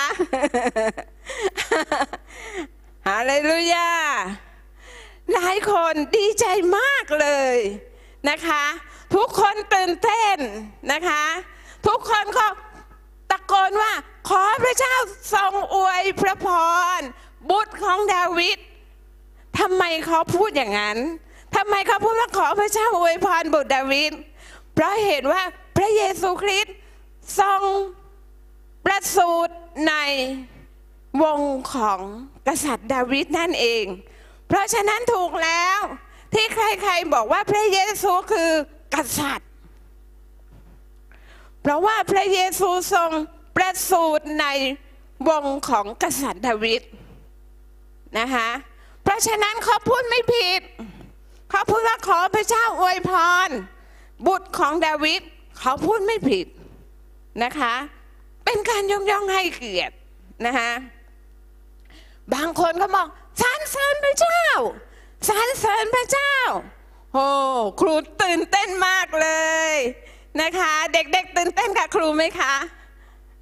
[3.09, 3.91] ฮาเลลูยา
[5.35, 6.47] หลายคนดีใจ
[6.79, 7.57] มากเลย
[8.29, 8.65] นะคะ
[9.15, 10.37] ทุกคนตื่นเต้น
[10.93, 11.25] นะคะ
[11.87, 12.47] ทุกคนก็
[13.31, 13.93] ตะโกนว่า
[14.29, 14.95] ขอพระเจ้า
[15.35, 16.47] ทรงอวยพระพ
[16.99, 17.01] ร
[17.51, 18.59] บุตรของดาวิด
[19.59, 20.99] ทำไมเขาพูดอย่างนั้น
[21.57, 24.13] ทำไมเขาพูดว่าขอพระเจ้าอวยพรบุตรดาวิด
[24.75, 25.43] เพราะเหตุว่า
[25.77, 26.75] พระเยซูคริสต์
[27.41, 27.61] ทรง
[28.85, 29.55] ประสูติ
[29.89, 29.95] ใน
[31.23, 31.41] วง
[31.75, 32.01] ของ
[32.49, 33.85] กษัตริย์ดาวิดนั่นเอง
[34.49, 35.79] เพราะฉะนั้นถูกแล้ว
[36.35, 38.51] ที่ใครๆบอกว่าพระเยซูคือ
[38.95, 39.49] กษัตริย์
[41.63, 43.11] เพราะว่าพระเยซูทรง
[43.57, 44.47] ประสูติใน
[45.29, 46.83] วงของกษัตริย์ดาวิด
[48.19, 48.49] นะคะ
[49.03, 50.61] เพราะฉะนั้นเขาพูดไม่ผิด
[51.51, 53.11] เขาพูดว่าขอพระเจ้าอวยพ
[53.47, 53.49] ร
[54.27, 55.23] บุตรของดาวิด
[55.61, 56.47] เขาพูดไม่ผิด
[57.43, 57.75] นะคะ
[58.51, 59.95] เป็นการยกย่องให้เกียรติ
[60.47, 60.73] นะคะ
[62.35, 63.09] บางคนก็บอก
[63.43, 64.45] สรรเสริญพระเจ้า
[65.29, 66.35] สรรเสริญพระเจ้า
[67.15, 67.29] โอ้
[67.81, 69.29] ครูตื่นเต้นมากเล
[69.73, 69.75] ย
[70.41, 72.55] นะคะ เด็กๆตื่นเต้นกับครูไหมคะ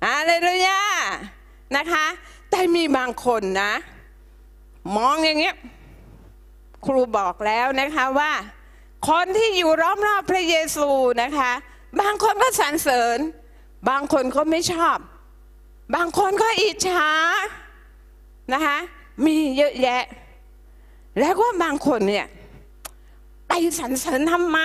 [0.04, 0.80] อาเลลูยา
[1.76, 2.06] นะคะ
[2.50, 3.72] แต่มีบางคนนะ
[4.96, 5.56] มองอย่างเงี้ย
[6.86, 8.32] ครูบอกแล้วนะคะว่า
[9.08, 9.70] คนที่อยู่
[10.06, 10.88] รอบๆพระเยซู
[11.22, 11.52] นะคะ
[12.00, 13.18] บางคนก็สรรเสริญ
[13.88, 14.98] บางคนก็ไม่ชอบ
[15.94, 17.12] บางคนก็อิจฉา
[18.52, 18.78] นะคะ
[19.24, 20.02] มีเยอะแยะ
[21.18, 22.26] แล้วก็บางคนเนี่ย
[23.48, 24.60] ไปสรรเสริญทำไม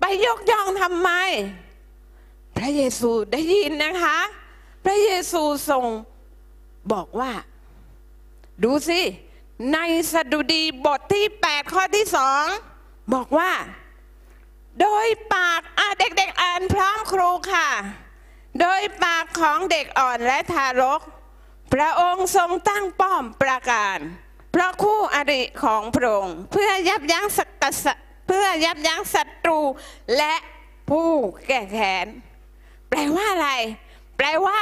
[0.00, 1.10] ไปยกย่องทำไม
[2.56, 4.18] พระเยซูได้ยินนะคะ
[4.84, 5.86] พระเยซูทรง
[6.92, 7.32] บอกว่า
[8.64, 9.00] ดูสิ
[9.72, 9.78] ใน
[10.12, 12.44] สดุดีบทที่ 8 ข้อที่สอง
[13.14, 13.52] บอกว่า
[14.80, 17.68] โดยปากอะเด็กๆอ่านพร้อมครูค่ะ
[18.60, 21.00] โดยปากของเด็กอ่อนและทารก
[21.74, 23.98] พระองค์ทรงตั้งป้อมประการ
[24.52, 29.60] เพราะคู่อริของพระองค์เพื่อยับยั้งสกกษัตริย์เพื่อยับยั้งศัตรู
[30.16, 30.34] และ
[30.90, 31.10] ผู้
[31.48, 32.06] แก่แค้น
[32.88, 33.50] แปลว่าอะไร
[34.16, 34.60] แปลว่า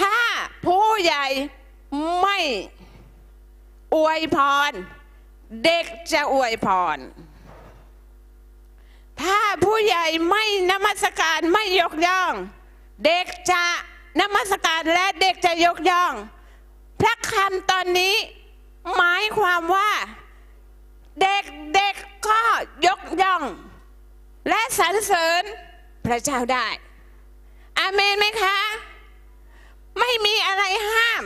[0.00, 0.18] ถ้า
[0.66, 1.26] ผู้ใหญ่
[2.20, 2.38] ไม่
[3.94, 4.38] อวยพ
[4.70, 4.72] ร
[5.64, 6.98] เด็กจะอวยพร
[9.22, 12.34] ถ้าผู้ใหญ่ไม่นมัสการไม่ยกย่อง
[13.04, 13.64] เด็กจะ
[14.20, 16.14] นมัสการและเด็กจะยกย่อง
[17.00, 18.14] พระคำตอนนี้
[18.96, 19.90] หมายความว่า
[21.22, 21.44] เด็ก
[21.74, 21.94] เด็ก
[22.28, 22.42] ก็
[22.86, 23.42] ยกย่อง
[24.48, 25.42] และสรรเสริญ
[26.06, 26.68] พระเจ้าได้
[27.78, 28.58] อาเมนไหมคะ
[29.98, 31.22] ไม่มีอะไรห้าม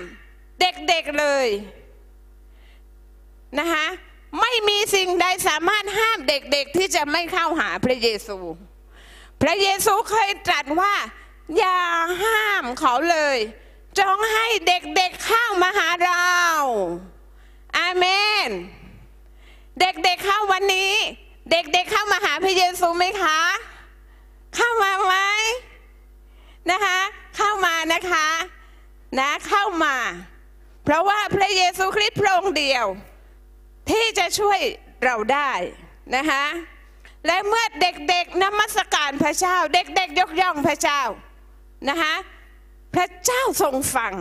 [0.61, 1.49] เด็กๆเลย
[3.59, 3.87] นะคะ
[4.41, 8.39] ไม่มีสิ่งใดสามารถห้ามเด็กๆ ที่จะไม่เข้าหาพระเยซู
[9.43, 10.95] พระเยซูเคยตรัสว่า
[11.59, 11.81] อย่า
[12.23, 13.39] ห้ามเขาเลย
[13.99, 16.29] จงให้เด็กๆเข้ามาหาเรา
[17.79, 18.05] อาเม
[18.47, 18.49] น
[19.81, 20.93] เด็กๆเข้าวันนี้
[21.51, 23.41] เด็กๆเข้ามาหาพระเยซูไหมคะ
[24.57, 25.15] เข้ามาไหม
[26.71, 26.99] นะคะ
[27.37, 28.27] เข้ามานะคะ
[29.19, 29.97] นะเข้ามา
[30.85, 32.87] เพราะว่าพระเยซูคริสต์พระองค์เดียว
[33.91, 34.61] ที่จะช่วย
[35.05, 35.53] เราได้
[36.17, 36.45] นะคะ
[37.27, 41.03] และเมื่อเด็กๆนมัสการพระเจ้า เด็กๆยกย่องพระเจ้า
[41.89, 42.15] นะคะ
[42.95, 44.13] พระเจ้าทรงฟัง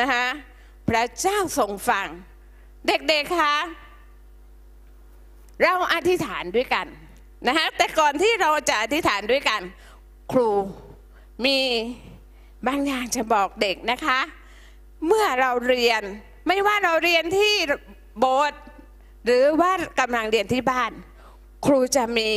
[0.00, 0.26] นะคะ
[0.88, 2.06] พระเจ้าทรงฟัง
[2.88, 3.56] เด็กๆคะ
[5.62, 6.86] เราอธิษฐานด้วยกัน
[7.46, 9.60] นะคะแต่ก่อนที่เราจะอธิษฐานด้วยกัน
[10.32, 10.50] ครู
[11.44, 11.58] มี
[12.66, 14.20] บางอย่างจะบอกเด็กนะคะ
[15.06, 16.02] เมื่อเราเรียน
[16.46, 17.54] ไม่ว่าเราเรียนที่
[18.18, 18.60] โบสถ์
[19.24, 20.92] หรือว่ากำลังเรียนที่บ้าน
[21.66, 22.30] ครูจะมี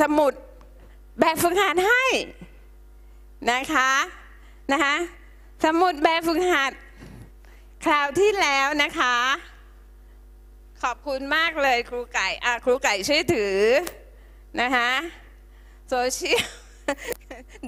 [0.00, 0.32] สมุด
[1.20, 2.04] แบบฝึกหัดให้
[3.48, 3.92] นะคะ
[4.72, 4.94] นะคะ
[5.64, 6.72] สมุดแบบฝึกหัด
[7.84, 9.16] คราวที่แล้วนะคะ
[10.82, 13.58] ขอบคุณมากเลยครูไก่อะครูไก่ช่วยถือ
[14.60, 14.90] นะคะ
[15.88, 16.44] โซเชียล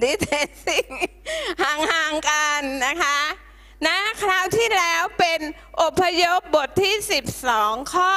[0.01, 0.87] ดิเทนซิ่ง
[1.63, 3.19] ห่างๆกันนะคะ
[3.87, 5.39] นะคราวที่แล้วเป็น
[5.81, 6.93] อพยพบทที่
[7.43, 8.13] 12 ข้อ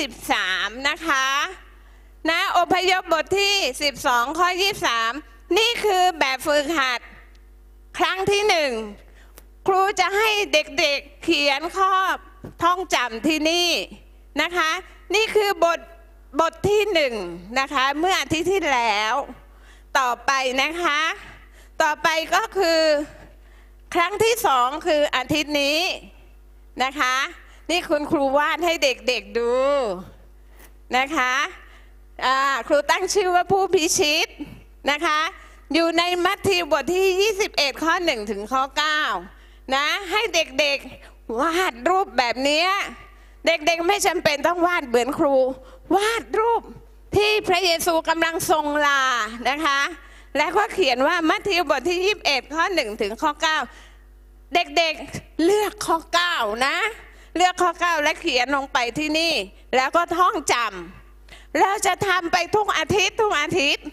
[0.00, 1.26] 23 นะคะ
[2.30, 3.54] นะอพยพบทที่
[3.96, 4.48] 12 ข้อ
[5.12, 7.00] 23 นี่คือแบบฝึกหัด
[7.98, 8.72] ครั้งที่หนึ่ง
[9.66, 11.94] ครูจะให้เด็กๆเขียนข้อ
[12.62, 13.70] ท่องจำที่นี่
[14.42, 14.70] นะคะ
[15.14, 15.78] นี่คือบท
[16.40, 17.14] บทที่หนึ่ง
[17.60, 19.14] นะคะ เมื่ออาทิตย์ที่แล้ว
[19.98, 20.32] ต่อไป
[20.62, 21.00] นะคะ
[21.82, 22.80] ต่อไปก็คือ
[23.94, 25.80] ครั้งที่สองคืออาทิตย์นี้
[26.84, 27.16] นะคะ
[27.70, 29.52] นี่คุณครูวาดให้เด็กๆดู
[30.98, 31.34] นะคะ
[32.68, 34.28] ครูตั้งชื่อว่าผู้พิชิต
[34.90, 35.20] นะคะ
[35.74, 38.62] อยู่ในมัทธิวบทที่ 21 ข้อ 1 ถึงข้อ
[39.18, 42.64] 9 นะ ให้เด็กๆวาดรูปแบบนี้
[43.46, 45.36] เด็กๆไม่จำเป็นต้องวาดเหมือนครู
[45.96, 46.62] วาดรูป
[47.16, 49.02] ที่พระเยซูกำลังทรงลา
[49.50, 49.80] นะคะ
[50.36, 53.30] และก็เขียนว่ามัทธิวบทที่ 21 ข้อ 1 ถึงข้อ
[53.92, 55.98] 9 เด็กๆเลือกข้อ
[56.30, 56.76] 9 นะ
[57.36, 59.32] เลือกข้อ 9 และเขียนลงไปที่นี่
[59.76, 63.84] แล้วก็ท่องจำเราจะทำไปทุกอาทิตย์ทุกอาทิตย์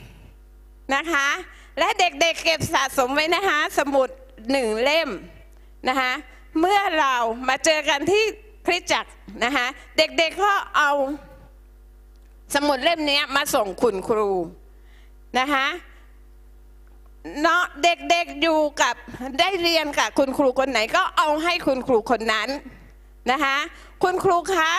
[0.96, 1.28] นะคะ
[1.80, 4.10] และเด็กๆเเก็บสะสมไว้นะคะ สมุด
[4.52, 5.10] หนึ่งเล่ม
[5.88, 6.12] นะคะ
[6.60, 7.16] เมื่อเรา
[7.48, 8.24] มาเจอกันที่
[8.66, 9.12] คริสจักร
[9.44, 9.66] นะคะ
[9.98, 10.92] เด็กๆก็เอา
[12.56, 14.30] สมุดเล่มนี้มาส่งคุณครู
[15.39, 15.68] นะคะ
[17.42, 18.96] เนาะเด็กๆอยู่กับ
[19.39, 22.50] ได้เรียนกับคุณครูคนไหนก็เอาให้คุณครูคนนั้น
[23.32, 23.58] นะคะ
[24.04, 24.72] คุณครูคะ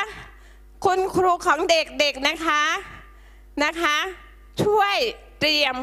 [0.87, 2.63] คุณครูของเด็กๆนะคะ
[3.65, 3.97] นะคะ
[4.63, 4.97] ช่วย
[5.41, 5.77] เตรียม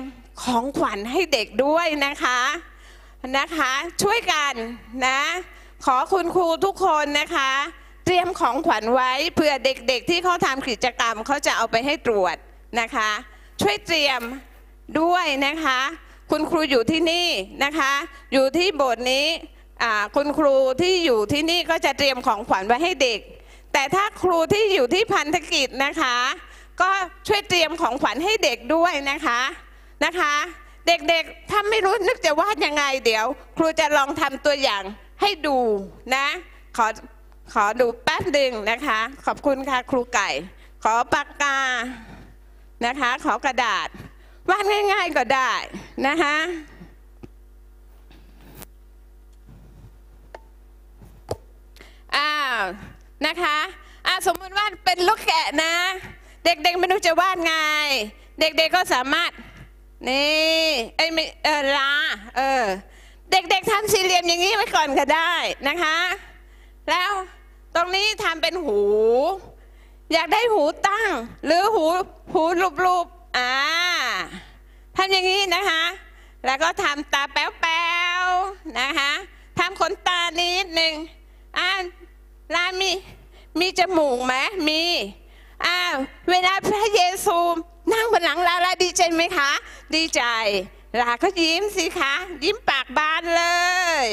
[0.44, 2.40] ของขวัญให้เด็กด้วยนะคะ
[3.38, 3.72] นะคะ
[4.04, 4.54] ช่วยกัน
[5.08, 5.22] นะ
[5.86, 7.52] ขอคุณครูทุกคนนะคะ
[8.06, 12.36] เตรียมของขวัญไว้เผื่อเด็กๆ ที่เขาทำกิจกรรมเขาจะเอาไปให้ตรวจ
[12.80, 13.10] นะคะ
[13.62, 14.22] ช่วยเตรียม
[15.02, 15.80] ด้วยนะคะ
[16.32, 17.28] คุณครูอยู่ที่นี่
[17.64, 17.92] นะคะ
[18.34, 19.26] อยู่ที่โบสถ์นี้
[20.16, 23.20] คุณครูที่อยู่ที่นี่ก็จะเตรียมของขวัญไว้ให้เด็ก
[23.74, 26.16] แต่ถ้าครูที่อยู่ที่พันธกิจนะคะ
[26.82, 26.90] ก็
[27.28, 29.42] ช่วยเตรียมของขวัญให้เด็กด้วยนะคะ
[30.06, 30.34] นะคะ
[30.88, 33.26] เด็กๆถ้าไม่รู้นึกจะวาดยังไงเดี๋ยว
[33.58, 34.84] ครูจะลองทำตัวอย่าง
[35.22, 35.58] ให้ดู
[36.16, 36.28] นะ
[36.78, 36.88] ขอ
[37.54, 40.30] ขอดูแป๊บหนึ่งนะคะ ขอบคุณค่ะครูไก่
[40.84, 41.58] ขอปากกา
[42.86, 43.88] นะคะ ขอกระดาษ
[44.50, 45.52] วาดง่าย ๆก็ได้
[46.08, 46.36] นะคะ
[52.16, 52.60] อ้าว
[53.26, 53.58] นะคะ
[54.08, 55.74] อะสมมติว่าเป็นลูกแกะนะ
[56.46, 57.56] เด็กๆไม่รู้จะวาดไง
[58.40, 59.32] เด็กๆก็สามารถ
[60.08, 60.30] นี่
[60.96, 61.92] ไอ้ไม่เออลา
[62.36, 62.64] เออ
[63.32, 65.34] เด็กๆทำสี่เหลี่ยมอย่างนี้ไว้ก่อนก็ได้
[65.68, 65.98] นะคะ
[66.90, 67.12] แล้ว
[67.76, 68.82] ตรงนี้ทำเป็นหู
[70.14, 71.10] อยากได้หูตั้ง
[71.46, 71.86] หรือหู
[72.34, 72.44] หู
[72.84, 73.54] รูปๆอ่า
[74.98, 75.84] ทำอย่างนี้นะคะ
[76.46, 77.84] แล้วก็ทำตาแป๊
[78.24, 79.12] วๆนะคะ
[79.60, 80.94] ทำขนตานิดหนึ่ง
[81.58, 81.70] อ่า
[82.56, 82.92] ลามี
[83.60, 84.36] มีจมูกไหม
[84.68, 84.82] มี
[85.66, 85.80] อ่า
[86.30, 87.38] เวลาพระเยซู
[87.94, 89.52] นั่งบนหลังลาลาดีใจไหมคะ
[89.96, 90.24] ดีใจ
[91.02, 93.44] ลาก็ยิ้มสิคะ ยิ้มปากบานเล
[94.04, 94.06] ย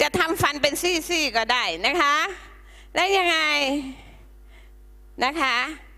[0.00, 2.16] จะทำฟันเป็นซี่ๆก็ได้นะคะ
[2.94, 3.38] แล้วยังไง
[5.24, 5.56] นะคะ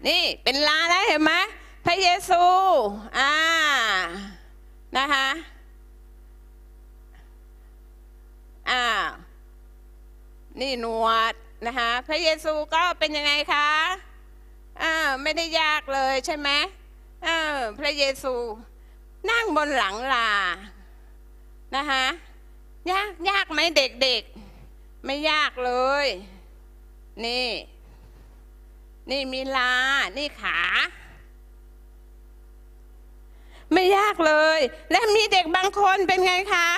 [0.09, 1.33] นี่เป็นลาแล้วเห็นไหม
[1.87, 2.43] พระเยซู
[3.19, 3.35] อ่า
[4.99, 5.29] นะคะ
[8.71, 8.85] อ่า
[10.61, 11.35] นี่นวด
[11.67, 13.69] นะคะ พระเยซูก็เป็นยังไงคะ
[14.83, 16.49] อ่าไม่ได้ยากเลยใช่ไหม
[17.27, 17.39] อ่า
[17.79, 18.35] พระเยซู
[19.31, 20.33] นั่งบนหลังลา
[21.77, 22.05] นะคะ
[22.91, 25.73] ยากยากไหมเด็กๆ ไม่ยากเล
[26.05, 26.07] ย
[27.25, 27.49] นี่
[29.11, 29.73] นี่มีลา
[30.17, 30.59] นี่ขา
[33.73, 34.61] ไม่ยากเลย
[34.91, 36.69] และมีเด็กบางคนเป็นไงคะ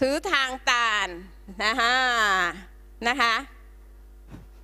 [0.00, 1.08] ถือทางตาล
[1.64, 1.94] นะคะ
[3.08, 3.34] นะคะ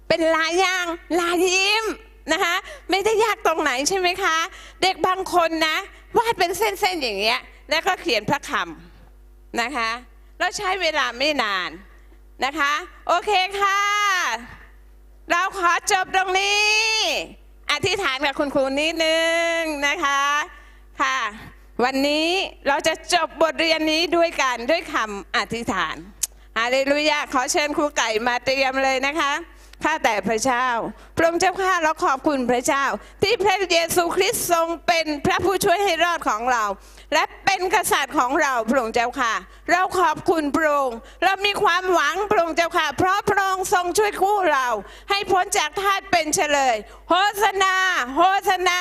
[0.08, 0.86] เป็นลายยาง
[1.20, 1.84] ลายยิ้ม
[2.32, 2.54] นะคะ
[2.90, 4.36] ไม่ได้ยากตรงไหนใช่ไหมคะ
[4.82, 5.76] เด็กบางคนนะ
[6.16, 9.90] วาดเป็นเส้นๆอย่างเงี้ยแล้วก็เขียนพระคำนะคะ
[10.38, 11.70] แล้วใช้เวลาไม่นาน
[12.44, 12.72] นะคะ
[13.08, 13.80] โอเคค่ะ
[15.30, 16.62] เราขอจบตรงนี้
[17.72, 19.18] อธิษฐานกับคุณครูนิดนึ
[19.56, 20.22] งนะคะ
[21.02, 21.18] ค่ะ
[21.84, 22.28] วันนี้
[22.68, 25.96] เราจะจบบทเรียนนี้ด้วยกันด้วยคำอธิษฐาน
[26.58, 29.32] ฮาเลลูยาขอเชิญครูไก่มาเตรียมเลยนะคะ
[29.84, 30.66] ข้าแต่พระเจ้า
[31.16, 32.84] พระองค์เจ้าข้าเราขอบคุณพระเจ้า
[33.22, 36.64] ที่พระเยซูคริสต์ทรงเป็นพระผู้ช่วยให้รอดของเรา
[37.12, 39.34] และเป็นกษัตริย์ของเราพระองค์เจ้าค่ะ
[39.72, 44.68] เราขอบคุณพระองค์เรามีความหวังพระองค์เจ้าค่ะ เพราะพระองค์ทรงช่วยกู้เรา
[45.10, 46.76] ให้พ้นจากทาสเป็นเฉลย
[47.10, 47.76] โฮสนา
[48.16, 48.80] โฮสนา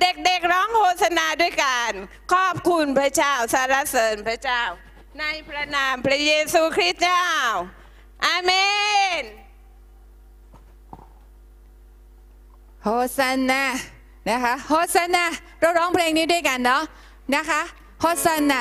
[0.00, 1.90] เด็กๆร้องโฮสนาด้วยกัน
[2.32, 4.62] ขอบคุณพระเจ้าสรรเสริญพระเจ้า
[5.20, 7.26] ในพระนามพระเยซูคริสต์เจ้า
[8.26, 8.52] อาเม
[9.20, 9.22] น
[12.88, 13.62] โฮซันนา
[14.28, 15.24] นะคะโฮซันนา
[15.60, 16.82] เราร้องเพลงนี้ด้วยกันเนาะ
[17.34, 17.60] นะคะ
[18.00, 18.60] โฮซันนา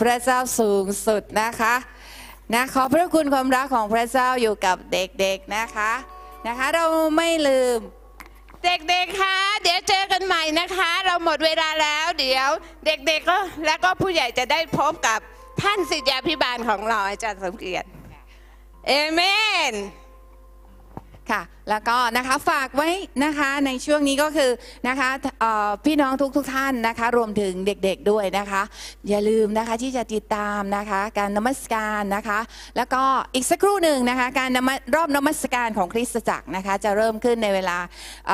[0.00, 1.74] พระเจ้าสูงสุดนะคะ
[2.54, 5.92] นะขอพระคุณความรักของพระเจ้าอยู่กับเด็กๆนะคะ
[6.46, 6.84] นะคะ เรา
[7.16, 7.78] ไม่ลืม
[8.64, 12.48] เด็กๆคะเดี๋ยวเจอกันใหม่นะคะ เราหมดเวลาแล้วเดี๋ยว
[12.86, 15.20] เด็กๆก็แล้วก็ผู้ใหญ่จะได้พบกับ
[15.62, 17.88] ท่านศิษยาพิบาลของเราอาจารย์สมเกียรติ
[18.88, 19.20] เอเม
[19.70, 19.72] น
[21.30, 22.90] ค่ะแล้วก็นะคะฝากไว้
[23.24, 24.50] นะคะในช่วงนี้ก็คือ
[24.88, 25.10] นะคะ
[25.84, 28.62] พี่น้องทุกทุกท่านนะคะ รวมถึงเด็กๆด้วยนะคะ
[29.08, 32.40] อย่าลืมนะคะที่จะติดตามนะคะ การนมัสการนะคะ
[32.76, 33.02] แล้วก็
[33.34, 37.78] อีกสักครู่หนึ่งนะคะ การนมัสรอบนมัสการของคริสตจักรนะคะ จะเริ่มขึ้นในเวลา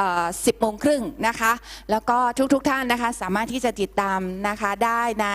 [0.02, 1.52] 10โมงครึ่งนะคะ
[1.90, 2.18] แล้วก็
[2.54, 5.28] ทุกๆท่านนะคะ สามารถที่จะติดตามนะคะได้ใน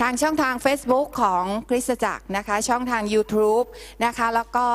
[0.00, 3.66] ทางช่องทาง Facebook ของคริสตจักรนะคะ ช่องทาง YouTube
[4.04, 4.66] นะคะ แล้วก็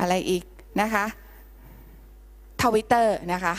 [0.00, 0.42] อะไรอีก
[0.80, 1.04] นะคะ
[2.62, 3.54] ทวิตเตอร์นะคะ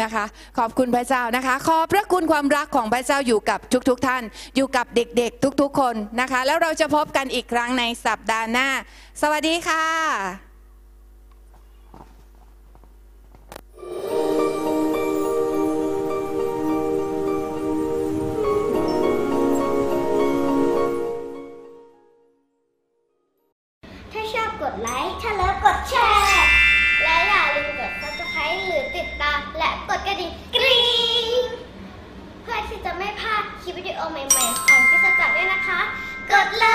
[0.00, 0.24] นะคะ
[0.58, 4.22] ขอบคุณพระเจ้านะคะ ขอบพระคุณความรักของพระเจ้าอยู่กับทุกๆทท่าน
[4.56, 8.68] อยู่กับเด็กๆ ทุกๆ คนนะคะ แล้วเราจะพบกันอีกครั้งในสัปดาห์หน้า
[9.22, 9.86] สวัสดีค่ะ
[24.12, 25.01] ถ้าชอบกดไลค์
[30.12, 30.80] ระดิ่งกริ๊
[31.26, 31.28] ง
[32.42, 35.80] เพื่อที่จะไม่พลาดคลิปวิดีโอใหม่ๆของพิซซ่จัดด้วยนะคะ
[36.30, 36.66] กดเล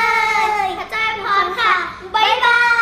[0.66, 1.74] ยพระเจ้าพรค่ะ
[2.16, 2.76] บ๊ายบาย